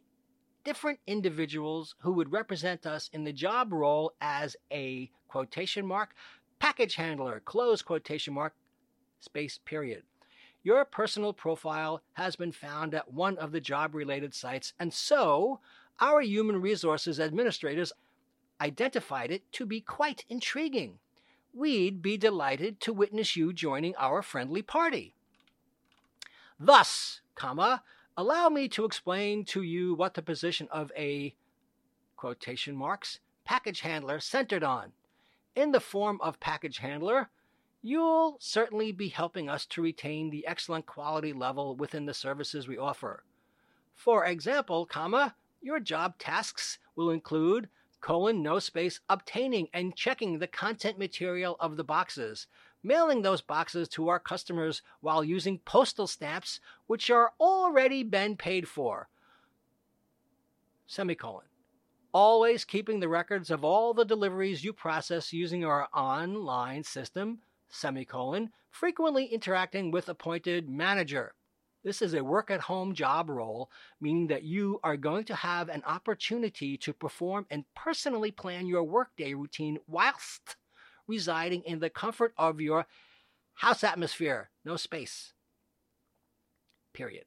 different 0.63 0.99
individuals 1.05 1.95
who 1.99 2.13
would 2.13 2.31
represent 2.31 2.85
us 2.85 3.09
in 3.11 3.25
the 3.25 3.33
job 3.33 3.73
role 3.73 4.13
as 4.21 4.55
a 4.71 5.11
quotation 5.27 5.85
mark 5.85 6.15
package 6.59 6.95
handler, 6.95 7.41
close 7.41 7.81
quotation 7.81 8.33
mark, 8.33 8.53
space 9.19 9.59
period. 9.65 10.03
Your 10.63 10.85
personal 10.85 11.33
profile 11.33 12.01
has 12.13 12.37
been 12.37 12.53
found 12.53 12.93
at 12.93 13.13
one 13.13 13.37
of 13.37 13.51
the 13.51 13.59
job 13.59 13.93
related 13.93 14.33
sites, 14.33 14.73
and 14.79 14.93
so 14.93 15.59
our 15.99 16.21
human 16.21 16.61
resources 16.61 17.19
administrators 17.19 17.91
identified 18.61 19.29
it 19.29 19.51
to 19.51 19.65
be 19.65 19.81
quite 19.81 20.23
intriguing. 20.29 20.99
We'd 21.53 22.01
be 22.01 22.15
delighted 22.15 22.79
to 22.81 22.93
witness 22.93 23.35
you 23.35 23.51
joining 23.51 23.93
our 23.97 24.21
friendly 24.21 24.61
party. 24.61 25.13
Thus, 26.57 27.19
comma, 27.35 27.83
allow 28.15 28.47
me 28.47 28.69
to 28.69 28.85
explain 28.85 29.43
to 29.45 29.61
you 29.61 29.93
what 29.93 30.13
the 30.13 30.21
position 30.21 30.69
of 30.71 30.93
a 30.97 31.35
quotation 32.15 32.75
marks 32.75 33.19
package 33.43 33.81
handler 33.81 34.21
centered 34.21 34.63
on. 34.63 34.93
In 35.55 35.73
the 35.73 35.81
form 35.81 36.19
of 36.21 36.39
package 36.39 36.77
handler, 36.77 37.29
you'll 37.83 38.37
certainly 38.39 38.93
be 38.93 39.09
helping 39.09 39.49
us 39.49 39.65
to 39.65 39.81
retain 39.81 40.29
the 40.29 40.47
excellent 40.47 40.85
quality 40.85 41.33
level 41.33 41.75
within 41.75 42.05
the 42.05 42.13
services 42.13 42.67
we 42.67 42.77
offer. 42.77 43.23
For 43.93 44.25
example, 44.25 44.85
comma, 44.85 45.35
your 45.61 45.79
job 45.79 46.17
tasks 46.17 46.79
will 46.95 47.11
include 47.11 47.69
colon 47.99 48.41
no 48.41 48.57
space 48.57 48.99
obtaining 49.09 49.67
and 49.73 49.95
checking 49.95 50.39
the 50.39 50.47
content 50.47 50.97
material 50.97 51.57
of 51.59 51.77
the 51.77 51.83
boxes, 51.83 52.47
mailing 52.81 53.21
those 53.21 53.41
boxes 53.41 53.87
to 53.89 54.07
our 54.07 54.19
customers 54.19 54.81
while 55.01 55.23
using 55.23 55.59
postal 55.59 56.07
stamps 56.07 56.59
which 56.87 57.09
are 57.09 57.33
already 57.39 58.01
been 58.01 58.35
paid 58.35 58.67
for. 58.67 59.09
Semicolon 60.87 61.45
always 62.13 62.63
keeping 62.63 62.99
the 62.99 63.09
records 63.09 63.49
of 63.49 63.65
all 63.65 63.93
the 63.93 64.05
deliveries 64.05 64.63
you 64.63 64.71
process 64.71 65.33
using 65.33 65.65
our 65.65 65.87
online 65.93 66.83
system 66.83 67.39
semicolon, 67.73 68.51
frequently 68.71 69.25
interacting 69.25 69.91
with 69.91 70.09
appointed 70.09 70.69
manager. 70.69 71.33
This 71.83 72.01
is 72.01 72.13
a 72.13 72.23
work 72.23 72.49
at 72.49 72.61
home 72.61 72.93
job 72.93 73.29
role, 73.29 73.69
meaning 73.99 74.27
that 74.27 74.43
you 74.43 74.79
are 74.83 74.95
going 74.95 75.25
to 75.25 75.35
have 75.35 75.67
an 75.67 75.83
opportunity 75.85 76.77
to 76.77 76.93
perform 76.93 77.45
and 77.49 77.65
personally 77.75 78.31
plan 78.31 78.67
your 78.67 78.83
workday 78.83 79.33
routine 79.33 79.79
whilst 79.87 80.55
residing 81.07 81.61
in 81.63 81.79
the 81.79 81.89
comfort 81.89 82.33
of 82.37 82.61
your 82.61 82.85
house 83.55 83.83
atmosphere, 83.83 84.49
no 84.63 84.77
space. 84.77 85.33
Period. 86.93 87.25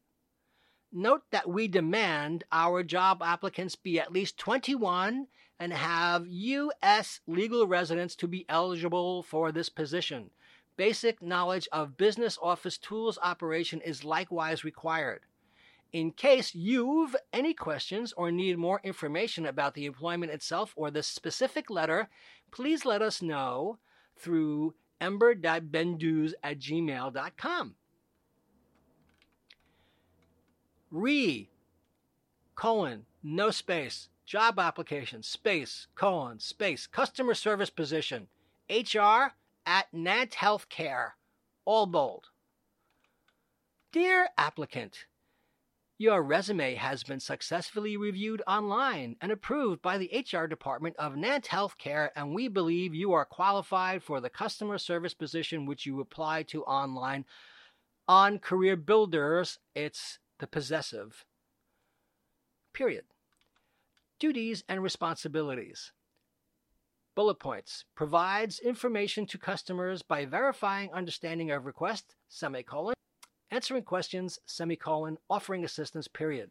Note 0.98 1.24
that 1.30 1.46
we 1.46 1.68
demand 1.68 2.44
our 2.50 2.82
job 2.82 3.22
applicants 3.22 3.76
be 3.76 4.00
at 4.00 4.14
least 4.14 4.38
21 4.38 5.26
and 5.60 5.72
have 5.74 6.26
U.S. 6.26 7.20
legal 7.26 7.66
residence 7.66 8.16
to 8.16 8.26
be 8.26 8.46
eligible 8.48 9.22
for 9.22 9.52
this 9.52 9.68
position. 9.68 10.30
Basic 10.78 11.20
knowledge 11.20 11.68
of 11.70 11.98
business 11.98 12.38
office 12.40 12.78
tools 12.78 13.18
operation 13.22 13.82
is 13.82 14.04
likewise 14.04 14.64
required. 14.64 15.20
In 15.92 16.12
case 16.12 16.54
you've 16.54 17.14
any 17.30 17.52
questions 17.52 18.14
or 18.14 18.32
need 18.32 18.56
more 18.56 18.80
information 18.82 19.44
about 19.44 19.74
the 19.74 19.84
employment 19.84 20.32
itself 20.32 20.72
or 20.76 20.90
the 20.90 21.02
specific 21.02 21.68
letter, 21.68 22.08
please 22.50 22.86
let 22.86 23.02
us 23.02 23.20
know 23.20 23.76
through 24.18 24.72
ember.benduz 24.98 26.32
at 26.42 26.58
gmail.com. 26.58 27.74
Re 30.90 31.50
colon 32.54 33.06
no 33.22 33.50
space 33.50 34.08
job 34.24 34.58
application 34.58 35.22
space 35.22 35.88
colon 35.94 36.38
space 36.38 36.86
customer 36.86 37.34
service 37.34 37.70
position 37.70 38.28
HR 38.70 39.34
at 39.66 39.92
Nant 39.92 40.30
Healthcare, 40.32 41.10
all 41.64 41.86
bold. 41.86 42.26
Dear 43.92 44.28
applicant, 44.38 45.06
your 45.99 46.22
resume 46.22 46.75
has 46.75 47.02
been 47.02 47.20
successfully 47.20 47.96
reviewed 47.96 48.42
online 48.46 49.16
and 49.20 49.32
approved 49.32 49.82
by 49.82 49.99
the 49.99 50.25
HR 50.32 50.46
department 50.46 50.94
of 50.99 51.16
Nant 51.16 51.46
Healthcare, 51.46 52.10
and 52.14 52.34
we 52.34 52.49
believe 52.49 52.94
you 52.94 53.12
are 53.12 53.25
qualified 53.25 54.02
for 54.02 54.20
the 54.20 54.30
customer 54.30 54.78
service 54.78 55.14
position 55.14 55.66
which 55.66 55.86
you 55.86 56.00
applied 56.00 56.49
to 56.49 56.62
online. 56.64 57.25
On 58.06 58.38
Career 58.38 58.76
Builders, 58.76 59.58
it's 59.75 60.18
the 60.38 60.46
possessive. 60.46 61.25
Period. 62.72 63.04
Duties 64.18 64.64
and 64.68 64.82
responsibilities. 64.82 65.92
Bullet 67.14 67.38
points 67.38 67.84
provides 67.94 68.58
information 68.58 69.26
to 69.26 69.38
customers 69.38 70.02
by 70.02 70.26
verifying 70.26 70.92
understanding 70.92 71.50
of 71.50 71.64
request, 71.64 72.14
semicolon, 72.28 72.94
answering 73.50 73.84
questions, 73.84 74.38
semicolon, 74.44 75.16
offering 75.30 75.64
assistance, 75.64 76.08
period. 76.08 76.50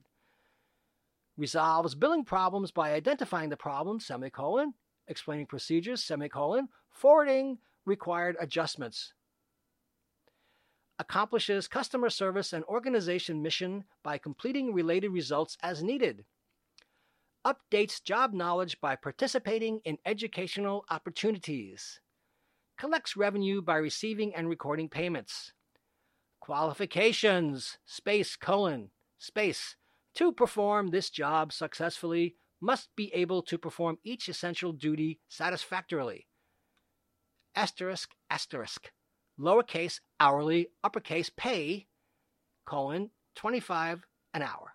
Resolves 1.38 1.94
billing 1.94 2.24
problems 2.24 2.72
by 2.72 2.94
identifying 2.94 3.50
the 3.50 3.58
problem, 3.58 4.00
semicolon, 4.00 4.74
explaining 5.08 5.46
procedures, 5.46 6.04
semicolon, 6.04 6.70
forwarding 6.90 7.60
required 7.86 8.36
adjustments. 8.40 9.14
Accomplishes 10.98 11.68
customer 11.68 12.10
service 12.10 12.54
and 12.54 12.64
organization 12.66 13.42
mission 13.42 13.84
by 14.04 14.18
completing 14.18 14.74
related 14.74 15.10
results 15.10 15.58
as 15.62 15.84
needed 15.84 16.26
updates 17.46 18.04
job 18.04 18.34
knowledge 18.34 18.82
by 18.82 18.96
participating 18.96 19.80
in 19.86 20.00
educational 20.04 20.84
opportunities, 20.90 22.00
collects 22.78 23.16
revenue 23.16 23.62
by 23.62 23.76
receiving 23.76 24.34
and 24.34 24.50
recording 24.50 24.90
payments. 24.90 25.54
Qualifications, 26.40 27.78
space, 27.86 28.36
colon, 28.36 28.90
space. 29.20 29.76
To 30.16 30.32
perform 30.32 30.88
this 30.88 31.10
job 31.10 31.54
successfully, 31.54 32.36
must 32.62 32.90
be 32.96 33.14
able 33.14 33.44
to 33.44 33.58
perform 33.58 33.98
each 34.04 34.28
essential 34.30 34.72
duty 34.72 35.20
satisfactorily. 35.28 36.26
Asterisk, 37.54 38.12
asterisk. 38.30 38.92
Lowercase 39.40 40.00
hourly, 40.20 40.70
uppercase 40.84 41.30
pay, 41.30 41.88
colon, 42.66 43.10
25 43.36 44.06
an 44.34 44.42
hour. 44.42 44.74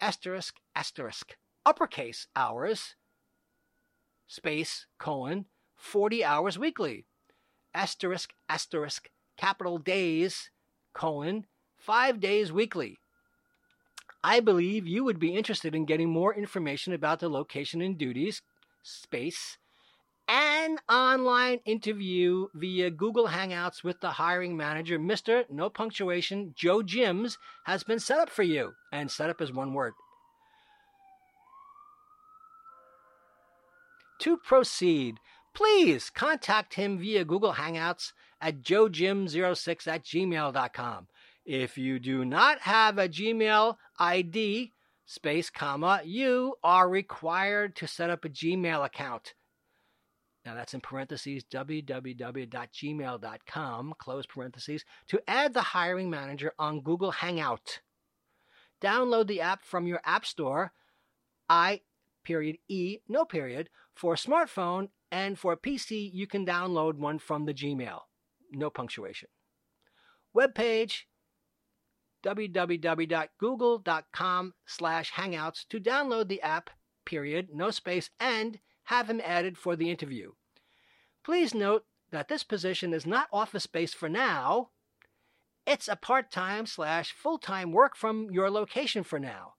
Asterisk, 0.00 0.56
asterisk, 0.74 1.36
uppercase 1.64 2.28
hours, 2.36 2.94
space, 4.28 4.86
colon, 4.98 5.46
40 5.74 6.24
hours 6.24 6.58
weekly, 6.58 7.04
asterisk, 7.74 8.32
asterisk, 8.48 9.10
capital 9.36 9.78
days, 9.78 10.50
colon, 10.92 11.46
5 11.76 12.20
days 12.20 12.52
weekly. 12.52 12.98
I 14.22 14.40
believe 14.40 14.86
you 14.86 15.04
would 15.04 15.18
be 15.18 15.36
interested 15.36 15.74
in 15.74 15.84
getting 15.84 16.10
more 16.10 16.34
information 16.34 16.92
about 16.92 17.20
the 17.20 17.28
location 17.28 17.80
and 17.80 17.98
duties, 17.98 18.42
space, 18.82 19.58
an 20.28 20.78
online 20.88 21.60
interview 21.64 22.48
via 22.54 22.90
Google 22.90 23.28
Hangouts 23.28 23.84
with 23.84 24.00
the 24.00 24.10
hiring 24.10 24.56
manager, 24.56 24.98
Mr. 24.98 25.48
No 25.50 25.70
Punctuation, 25.70 26.54
Joe 26.56 26.82
Jims, 26.82 27.38
has 27.64 27.84
been 27.84 28.00
set 28.00 28.18
up 28.18 28.30
for 28.30 28.42
you. 28.42 28.72
And 28.92 29.10
set 29.10 29.30
up 29.30 29.40
is 29.40 29.52
one 29.52 29.72
word. 29.72 29.94
To 34.20 34.36
proceed, 34.36 35.18
please 35.54 36.10
contact 36.10 36.74
him 36.74 36.98
via 36.98 37.24
Google 37.24 37.54
Hangouts 37.54 38.12
at 38.40 38.62
joejim06 38.62 39.86
at 39.86 40.04
gmail.com. 40.04 41.06
If 41.44 41.78
you 41.78 42.00
do 42.00 42.24
not 42.24 42.60
have 42.62 42.98
a 42.98 43.08
Gmail 43.08 43.76
ID, 44.00 44.72
space, 45.04 45.48
comma, 45.48 46.00
you 46.04 46.56
are 46.64 46.88
required 46.88 47.76
to 47.76 47.86
set 47.86 48.10
up 48.10 48.24
a 48.24 48.28
Gmail 48.28 48.84
account. 48.84 49.34
Now 50.46 50.54
that's 50.54 50.72
in 50.74 50.80
parentheses 50.80 51.42
www.gmail.com, 51.44 53.94
close 53.98 54.26
parentheses, 54.26 54.84
to 55.08 55.20
add 55.26 55.52
the 55.52 55.60
hiring 55.60 56.08
manager 56.08 56.52
on 56.56 56.82
Google 56.82 57.10
Hangout. 57.10 57.80
Download 58.80 59.26
the 59.26 59.40
app 59.40 59.64
from 59.64 59.88
your 59.88 60.00
App 60.04 60.24
Store, 60.24 60.72
I 61.48 61.80
period 62.22 62.58
E, 62.68 62.98
no 63.08 63.24
period, 63.24 63.70
for 63.94 64.14
smartphone 64.14 64.90
and 65.10 65.36
for 65.36 65.56
PC 65.56 66.08
you 66.12 66.28
can 66.28 66.46
download 66.46 66.94
one 66.94 67.18
from 67.18 67.44
the 67.44 67.54
Gmail, 67.54 68.02
no 68.52 68.70
punctuation. 68.70 69.28
Web 70.32 70.54
page 70.54 71.08
www.google.com 72.24 74.54
slash 74.64 75.12
hangouts 75.12 75.66
to 75.68 75.80
download 75.80 76.28
the 76.28 76.40
app, 76.42 76.70
period, 77.04 77.48
no 77.52 77.70
space, 77.70 78.10
and 78.20 78.60
have 78.86 79.10
him 79.10 79.20
added 79.24 79.58
for 79.58 79.76
the 79.76 79.90
interview. 79.90 80.32
Please 81.24 81.54
note 81.54 81.84
that 82.10 82.28
this 82.28 82.44
position 82.44 82.94
is 82.94 83.06
not 83.06 83.28
office 83.32 83.64
space 83.64 83.94
for 83.94 84.08
now, 84.08 84.70
It's 85.66 85.88
a 85.88 85.96
part 85.96 86.30
time 86.30 86.66
slash 86.66 87.12
full 87.12 87.38
time 87.38 87.72
work 87.72 87.96
from 87.96 88.30
your 88.30 88.50
location 88.50 89.02
for 89.02 89.18
now. 89.18 89.54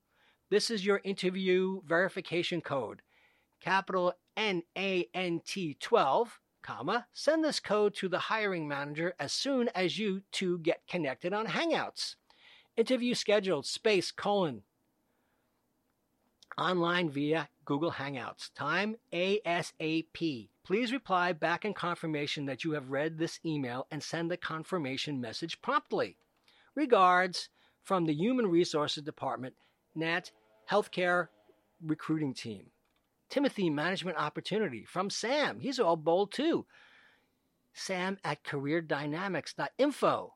This 0.50 0.72
is 0.72 0.86
your 0.86 1.02
interview 1.04 1.82
verification 1.86 2.62
code. 2.62 3.02
Capital 3.60 4.13
N 4.38 4.63
A 4.78 5.10
N 5.13 5.42
T 5.46 5.76
12, 5.80 6.40
comma, 6.63 7.08
send 7.13 7.44
this 7.44 7.60
code 7.60 7.94
to 7.96 8.08
the 8.08 8.20
hiring 8.20 8.68
manager 8.68 9.13
as 9.20 9.34
soon 9.34 9.70
as 9.76 10.00
you 10.00 10.22
two 10.32 10.60
get 10.60 10.88
connected 10.88 11.34
on 11.34 11.48
Hangouts. 11.48 12.16
Interview 12.78 13.13
scheduled, 13.16 13.66
space, 13.66 14.12
colon, 14.12 14.63
online 16.58 17.10
via 17.10 17.50
Google 17.67 17.91
Hangouts. 17.91 18.49
Time 18.56 18.95
ASAP. 19.12 20.47
Please 20.65 20.93
reply 20.93 21.34
back 21.34 21.65
in 21.65 21.73
confirmation 21.73 22.45
that 22.45 22.63
you 22.63 22.71
have 22.71 22.91
read 22.91 23.17
this 23.17 23.41
email 23.45 23.88
and 23.91 24.01
send 24.01 24.32
the 24.32 24.38
confirmation 24.38 25.19
message 25.19 25.62
promptly. 25.62 26.17
Regards 26.75 27.49
from 27.84 28.06
the 28.06 28.13
Human 28.13 28.47
Resources 28.47 29.03
Department, 29.03 29.53
Nant 29.93 30.32
Healthcare 30.71 31.27
Recruiting 31.86 32.34
Team. 32.34 32.67
Timothy 33.30 33.69
Management 33.69 34.17
Opportunity 34.17 34.86
from 34.86 35.10
Sam. 35.10 35.60
He's 35.60 35.77
all 35.77 35.97
bold 35.97 36.32
too. 36.32 36.65
Sam 37.73 38.17
at 38.23 38.45
careerdynamics.info. 38.45 40.34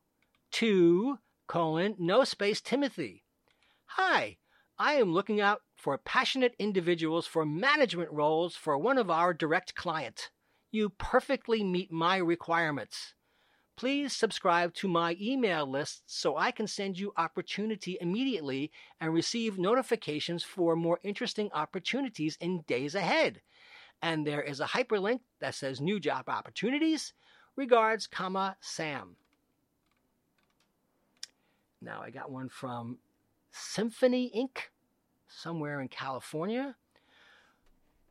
Two 0.52 1.20
colon 1.48 1.96
no 1.98 2.26
space 2.26 2.60
Timothy. 2.60 3.24
Hi, 3.86 4.38
I 4.78 4.96
am 4.96 5.13
looking 5.13 5.39
out 5.39 5.62
for 5.82 5.98
passionate 5.98 6.54
individuals 6.60 7.26
for 7.26 7.44
management 7.44 8.12
roles 8.12 8.56
for 8.56 8.78
one 8.78 9.00
of 9.00 9.10
our 9.10 9.34
direct 9.34 9.74
clients. 9.74 10.30
You 10.70 10.89
perfectly 10.89 11.63
meet 11.63 11.91
my 11.91 12.17
requirements. 12.17 13.15
Please 13.76 14.15
subscribe 14.15 14.76
to 14.76 14.88
my 14.88 15.17
email 15.20 15.65
list 15.65 16.04
so 16.06 16.38
I 16.38 16.52
can 16.52 16.67
send 16.67 17.00
you 17.00 17.13
opportunity 17.17 17.98
immediately 18.00 18.72
and 19.00 19.12
receive 19.12 19.58
notifications 19.58 20.44
for 20.44 20.76
more 20.76 21.00
interesting 21.02 21.50
opportunities 21.52 22.38
in 22.39 22.62
days 22.67 22.94
ahead. 22.94 23.41
And 24.04 24.28
there 24.28 24.44
is 24.44 24.60
a 24.60 24.65
hyperlink 24.65 25.22
that 25.39 25.56
says 25.56 25.82
new 25.82 26.00
job 26.00 26.30
opportunities. 26.30 27.13
Regards, 27.56 28.06
comma, 28.06 28.56
Sam. 28.62 29.15
Now 31.82 32.04
I 32.04 32.12
got 32.12 32.30
one 32.30 32.50
from 32.50 33.00
Symphony 33.50 34.32
Inc., 34.38 34.70
somewhere 35.36 35.82
in 35.82 35.88
California. 35.88 36.76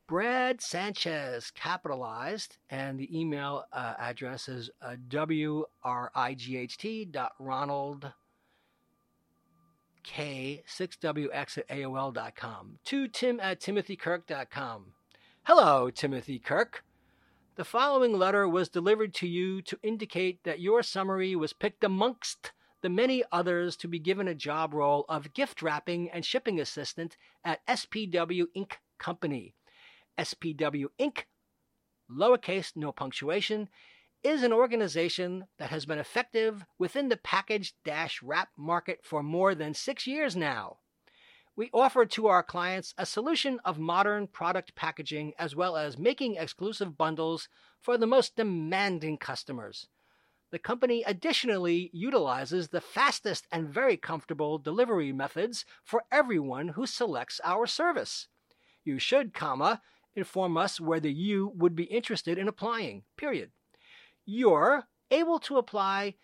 Brad 0.06 0.60
Sanchez, 0.60 1.52
capitalized, 1.52 2.56
and 2.68 2.98
the 2.98 3.16
email 3.16 3.64
uh, 3.72 3.94
address 3.96 4.48
is 4.48 4.68
uh, 4.82 4.96
wright 5.84 7.12
dot 7.12 7.32
ronald 7.38 8.12
k6wx 10.04 11.58
at 11.58 11.68
aol.com 11.68 12.78
to 12.84 13.06
tim 13.06 13.38
at 13.38 13.60
timothy.kirk.com. 13.60 14.86
Hello, 15.44 15.90
Timothy 15.90 16.38
Kirk. 16.38 16.84
The 17.56 17.64
following 17.64 18.12
letter 18.12 18.48
was 18.48 18.68
delivered 18.68 19.14
to 19.14 19.28
you 19.28 19.62
to 19.62 19.78
indicate 19.82 20.42
that 20.44 20.60
your 20.60 20.82
summary 20.82 21.36
was 21.36 21.52
picked 21.52 21.84
amongst 21.84 22.52
the 22.82 22.88
many 22.88 23.22
others 23.30 23.76
to 23.76 23.88
be 23.88 23.98
given 23.98 24.28
a 24.28 24.34
job 24.34 24.74
role 24.74 25.04
of 25.08 25.34
gift 25.34 25.62
wrapping 25.62 26.10
and 26.10 26.24
shipping 26.24 26.60
assistant 26.60 27.16
at 27.44 27.66
SPW 27.66 28.44
Inc. 28.56 28.72
Company. 28.98 29.54
SPW 30.18 30.86
Inc., 30.98 31.24
lowercase, 32.10 32.72
no 32.76 32.92
punctuation, 32.92 33.68
is 34.22 34.42
an 34.42 34.52
organization 34.52 35.46
that 35.58 35.70
has 35.70 35.86
been 35.86 35.98
effective 35.98 36.64
within 36.78 37.08
the 37.08 37.16
package 37.16 37.74
dash 37.84 38.22
wrap 38.22 38.50
market 38.56 39.00
for 39.02 39.22
more 39.22 39.54
than 39.54 39.72
six 39.72 40.06
years 40.06 40.36
now. 40.36 40.78
We 41.56 41.70
offer 41.72 42.06
to 42.06 42.26
our 42.26 42.42
clients 42.42 42.94
a 42.96 43.06
solution 43.06 43.60
of 43.64 43.78
modern 43.78 44.26
product 44.26 44.74
packaging 44.74 45.32
as 45.38 45.56
well 45.56 45.76
as 45.76 45.98
making 45.98 46.36
exclusive 46.36 46.96
bundles 46.96 47.48
for 47.80 47.96
the 47.96 48.06
most 48.06 48.36
demanding 48.36 49.18
customers. 49.18 49.88
The 50.50 50.58
company 50.58 51.04
additionally 51.06 51.90
utilizes 51.92 52.68
the 52.68 52.80
fastest 52.80 53.46
and 53.52 53.68
very 53.68 53.96
comfortable 53.96 54.58
delivery 54.58 55.12
methods 55.12 55.64
for 55.84 56.02
everyone 56.10 56.68
who 56.68 56.86
selects 56.86 57.40
our 57.44 57.66
service. 57.66 58.26
You 58.84 58.98
should, 58.98 59.32
comma, 59.32 59.80
inform 60.14 60.56
us 60.56 60.80
whether 60.80 61.08
you 61.08 61.52
would 61.54 61.76
be 61.76 61.84
interested 61.84 62.36
in 62.36 62.48
applying. 62.48 63.04
Period. 63.16 63.50
You're 64.26 64.88
able 65.10 65.38
to 65.40 65.58
apply 65.58 66.14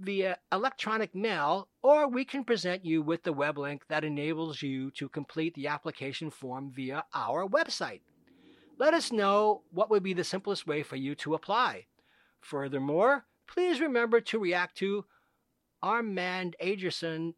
via 0.00 0.38
electronic 0.52 1.14
mail, 1.14 1.68
or 1.82 2.08
we 2.08 2.24
can 2.24 2.44
present 2.44 2.84
you 2.84 3.02
with 3.02 3.24
the 3.24 3.32
web 3.32 3.58
link 3.58 3.82
that 3.88 4.04
enables 4.04 4.62
you 4.62 4.90
to 4.92 5.08
complete 5.08 5.54
the 5.54 5.66
application 5.66 6.30
form 6.30 6.72
via 6.74 7.04
our 7.12 7.46
website. 7.46 8.00
Let 8.78 8.94
us 8.94 9.10
know 9.10 9.62
what 9.70 9.90
would 9.90 10.04
be 10.04 10.14
the 10.14 10.24
simplest 10.24 10.66
way 10.66 10.82
for 10.82 10.96
you 10.96 11.14
to 11.16 11.34
apply. 11.34 11.86
Furthermore, 12.40 13.26
please 13.46 13.80
remember 13.80 14.20
to 14.20 14.38
react 14.38 14.76
to 14.78 15.04
armandagerson.hr 15.82 17.32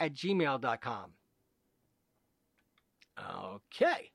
at 0.00 0.14
gmail.com. 0.14 1.12
Okay. 3.18 4.10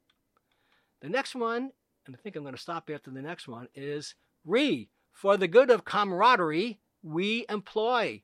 The 1.02 1.10
next 1.10 1.36
one, 1.36 1.72
and 2.06 2.16
I 2.16 2.20
think 2.22 2.36
I'm 2.36 2.44
going 2.44 2.56
to 2.56 2.62
stop 2.62 2.90
after 2.90 3.12
the 3.12 3.22
next 3.22 3.48
one, 3.48 3.68
is 3.76 4.16
re. 4.44 4.90
For 5.12 5.38
the 5.38 5.48
good 5.48 5.70
of 5.70 5.86
camaraderie, 5.86 6.80
we 7.04 7.46
employ. 7.50 8.24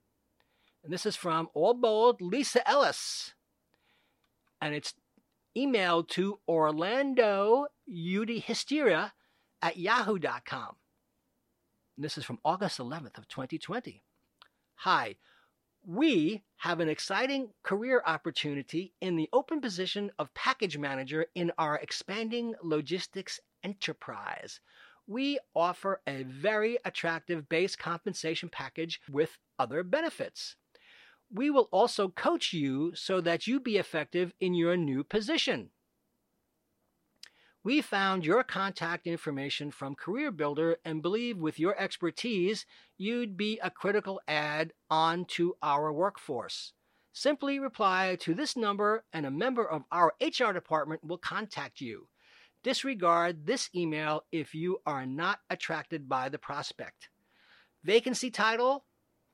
And 0.83 0.91
this 0.91 1.05
is 1.05 1.15
from 1.15 1.47
All 1.53 1.73
Bold 1.73 2.21
Lisa 2.21 2.67
Ellis. 2.67 3.33
And 4.59 4.73
it's 4.73 4.93
emailed 5.55 6.07
to 6.09 6.39
Orlando 6.47 7.67
Hysteria 7.87 9.13
at 9.61 9.77
yahoo.com. 9.77 10.75
And 12.01 12.05
this 12.07 12.17
is 12.17 12.25
from 12.25 12.39
August 12.43 12.79
11th 12.79 13.19
of 13.19 13.27
2020. 13.27 14.01
Hi, 14.77 15.17
we 15.85 16.41
have 16.57 16.79
an 16.79 16.89
exciting 16.89 17.49
career 17.61 18.01
opportunity 18.03 18.95
in 19.01 19.17
the 19.17 19.29
open 19.31 19.61
position 19.61 20.09
of 20.17 20.33
package 20.33 20.79
manager 20.79 21.27
in 21.35 21.51
our 21.59 21.75
expanding 21.75 22.55
logistics 22.63 23.39
enterprise. 23.63 24.61
We 25.05 25.37
offer 25.55 26.01
a 26.07 26.23
very 26.23 26.79
attractive 26.83 27.47
base 27.47 27.75
compensation 27.75 28.49
package 28.49 28.99
with 29.07 29.37
other 29.59 29.83
benefits. 29.83 30.55
We 31.31 31.51
will 31.51 31.69
also 31.71 32.09
coach 32.09 32.51
you 32.51 32.95
so 32.95 33.21
that 33.21 33.45
you 33.45 33.59
be 33.59 33.77
effective 33.77 34.33
in 34.39 34.55
your 34.55 34.75
new 34.75 35.03
position. 35.03 35.69
We 37.63 37.81
found 37.81 38.25
your 38.25 38.43
contact 38.43 39.05
information 39.05 39.69
from 39.69 39.95
CareerBuilder 39.95 40.77
and 40.83 41.03
believe 41.03 41.37
with 41.37 41.59
your 41.59 41.79
expertise, 41.79 42.65
you'd 42.97 43.37
be 43.37 43.59
a 43.61 43.69
critical 43.69 44.19
add 44.27 44.73
on 44.89 45.25
to 45.25 45.55
our 45.61 45.93
workforce. 45.93 46.73
Simply 47.13 47.59
reply 47.59 48.17
to 48.21 48.33
this 48.33 48.57
number 48.57 49.03
and 49.13 49.27
a 49.27 49.31
member 49.31 49.63
of 49.63 49.83
our 49.91 50.13
HR 50.19 50.53
department 50.53 51.03
will 51.03 51.19
contact 51.19 51.81
you. 51.81 52.07
Disregard 52.63 53.45
this 53.45 53.69
email 53.75 54.23
if 54.31 54.55
you 54.55 54.79
are 54.87 55.05
not 55.05 55.39
attracted 55.47 56.09
by 56.09 56.29
the 56.29 56.39
prospect. 56.39 57.09
Vacancy 57.83 58.31
title, 58.31 58.85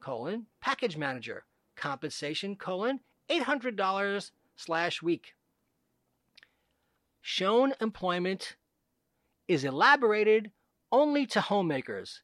colon, 0.01 0.47
package 0.59 0.97
manager. 0.97 1.45
Compensation, 1.77 2.57
colon, 2.57 2.99
$800 3.29 4.31
slash 4.57 5.01
week 5.01 5.33
shown 7.27 7.73
employment 7.81 8.55
is 9.49 9.65
elaborated 9.65 10.49
only 10.93 11.25
to 11.25 11.41
homemakers. 11.41 12.21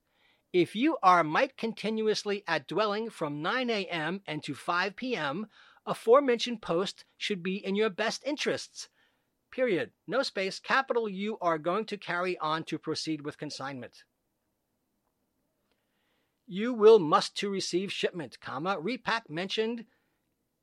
If 0.54 0.78
you 0.78 0.96
are 1.04 1.26
might 1.26 1.58
continuously 1.58 2.42
at 2.48 2.70
dwelling 2.70 3.10
from 3.10 3.42
9 3.42 3.70
a.m. 3.70 4.22
and 4.26 4.42
to 4.46 4.54
5 4.56 4.96
p.m., 4.96 5.48
aforementioned 5.86 6.62
post 6.62 7.04
should 7.18 7.44
be 7.44 7.58
in 7.58 7.76
your 7.76 7.89
best 7.89 8.24
interests. 8.26 8.88
Period. 9.52 9.92
No 10.08 10.24
space. 10.24 10.58
Capital 10.58 11.10
you 11.10 11.38
are 11.42 11.58
going 11.58 11.84
to 11.88 11.98
carry 11.98 12.38
on 12.38 12.63
to 12.63 12.80
proceed 12.80 13.26
with 13.26 13.38
consignment. 13.38 14.04
You 16.48 16.74
will 16.74 17.00
must 17.00 17.36
to 17.39 17.50
receive 17.50 17.92
shipment, 17.92 18.38
comma, 18.39 18.80
repack 18.80 19.30
mentioned, 19.30 19.84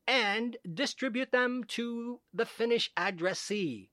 and 0.07 0.57
distribute 0.73 1.31
them 1.31 1.63
to 1.65 2.21
the 2.33 2.47
finish 2.47 2.91
addressee. 2.97 3.90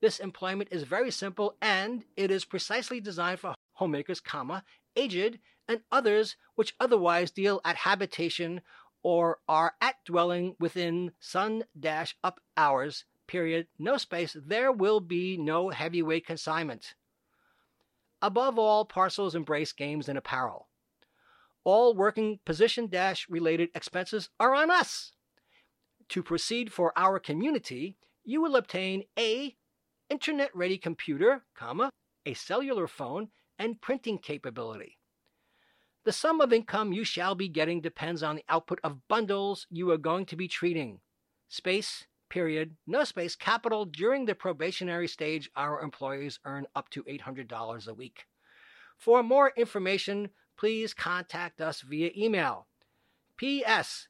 This 0.00 0.20
employment 0.20 0.68
is 0.70 0.84
very 0.84 1.10
simple 1.10 1.56
and 1.60 2.04
it 2.16 2.30
is 2.30 2.44
precisely 2.44 3.00
designed 3.00 3.40
for 3.40 3.54
homemakers, 3.74 4.20
comma, 4.20 4.64
aged, 4.94 5.40
and 5.66 5.80
others 5.90 6.36
which 6.54 6.74
otherwise 6.78 7.30
deal 7.30 7.60
at 7.64 7.76
habitation 7.76 8.60
or 9.02 9.38
are 9.48 9.74
at 9.80 9.96
dwelling 10.04 10.56
within 10.58 11.12
sun 11.20 11.64
dash 11.78 12.16
up 12.22 12.40
hours, 12.56 13.04
period, 13.26 13.66
no 13.78 13.96
space, 13.96 14.36
there 14.44 14.72
will 14.72 15.00
be 15.00 15.36
no 15.36 15.70
heavyweight 15.70 16.26
consignment. 16.26 16.94
Above 18.20 18.58
all, 18.58 18.84
parcels 18.84 19.34
embrace 19.34 19.72
games 19.72 20.08
and 20.08 20.18
apparel. 20.18 20.68
All 21.64 21.94
working 21.94 22.40
position 22.44 22.88
dash 22.88 23.28
related 23.28 23.68
expenses 23.74 24.30
are 24.40 24.54
on 24.54 24.70
us. 24.70 25.12
To 26.10 26.22
proceed 26.22 26.72
for 26.72 26.92
our 26.96 27.20
community, 27.20 27.96
you 28.24 28.40
will 28.40 28.56
obtain 28.56 29.04
a 29.18 29.54
internet 30.10 30.54
ready 30.54 30.78
computer, 30.78 31.44
comma, 31.54 31.90
a 32.26 32.34
cellular 32.34 32.86
phone, 32.86 33.28
and 33.58 33.80
printing 33.80 34.18
capability. 34.18 34.98
The 36.04 36.12
sum 36.12 36.40
of 36.40 36.52
income 36.52 36.92
you 36.92 37.04
shall 37.04 37.34
be 37.34 37.48
getting 37.48 37.80
depends 37.80 38.22
on 38.22 38.36
the 38.36 38.44
output 38.48 38.80
of 38.82 39.06
bundles 39.08 39.66
you 39.70 39.90
are 39.90 39.98
going 39.98 40.26
to 40.26 40.36
be 40.36 40.48
treating. 40.48 41.00
Space, 41.48 42.06
period, 42.28 42.76
no 42.86 43.04
space, 43.04 43.36
capital. 43.36 43.84
During 43.84 44.24
the 44.24 44.34
probationary 44.34 45.08
stage, 45.08 45.50
our 45.56 45.80
employees 45.80 46.38
earn 46.44 46.66
up 46.74 46.88
to 46.90 47.02
$800 47.04 47.88
a 47.88 47.94
week. 47.94 48.26
For 48.96 49.22
more 49.22 49.52
information, 49.56 50.30
please 50.56 50.94
contact 50.94 51.60
us 51.60 51.82
via 51.82 52.10
email. 52.16 52.66
P.S. 53.36 54.08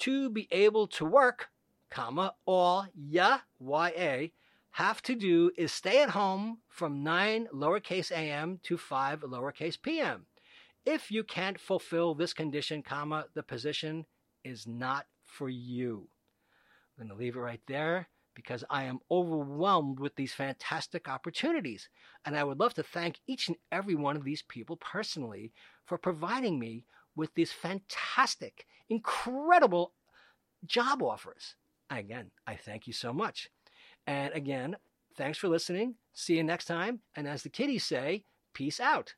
To 0.00 0.28
be 0.28 0.48
able 0.50 0.86
to 0.88 1.04
work, 1.04 1.48
comma, 1.90 2.34
all 2.44 2.86
ya, 2.94 3.38
Y-A, 3.58 4.32
have 4.72 5.02
to 5.02 5.14
do 5.14 5.50
is 5.56 5.70
stay 5.70 6.02
at 6.02 6.10
home 6.10 6.58
from 6.68 7.02
9 7.02 7.48
lowercase 7.54 8.10
a.m. 8.10 8.58
to 8.62 8.78
5 8.78 9.20
lowercase 9.20 9.80
p.m. 9.80 10.26
If 10.84 11.10
you 11.10 11.22
can't 11.24 11.60
fulfill 11.60 12.14
this 12.14 12.32
condition, 12.32 12.82
comma, 12.82 13.26
the 13.34 13.42
position 13.42 14.06
is 14.44 14.66
not 14.66 15.06
for 15.24 15.48
you. 15.48 16.08
I'm 16.98 17.06
going 17.06 17.16
to 17.16 17.22
leave 17.22 17.36
it 17.36 17.40
right 17.40 17.60
there 17.66 18.08
because 18.34 18.64
I 18.70 18.84
am 18.84 19.00
overwhelmed 19.10 20.00
with 20.00 20.16
these 20.16 20.32
fantastic 20.32 21.06
opportunities. 21.06 21.88
And 22.24 22.36
I 22.36 22.44
would 22.44 22.58
love 22.58 22.74
to 22.74 22.82
thank 22.82 23.20
each 23.26 23.48
and 23.48 23.56
every 23.70 23.94
one 23.94 24.16
of 24.16 24.24
these 24.24 24.42
people 24.42 24.76
personally 24.76 25.52
for 25.84 25.98
providing 25.98 26.58
me 26.58 26.86
with 27.14 27.34
these 27.34 27.52
fantastic, 27.52 28.66
incredible 28.88 29.92
job 30.64 31.02
offers. 31.02 31.56
Again, 31.90 32.30
I 32.46 32.56
thank 32.56 32.86
you 32.86 32.94
so 32.94 33.12
much. 33.12 33.50
And 34.06 34.32
again, 34.34 34.76
thanks 35.16 35.38
for 35.38 35.48
listening. 35.48 35.94
See 36.14 36.36
you 36.36 36.44
next 36.44 36.66
time. 36.66 37.00
And 37.16 37.26
as 37.28 37.42
the 37.42 37.48
kiddies 37.48 37.84
say, 37.84 38.24
peace 38.54 38.80
out. 38.80 39.14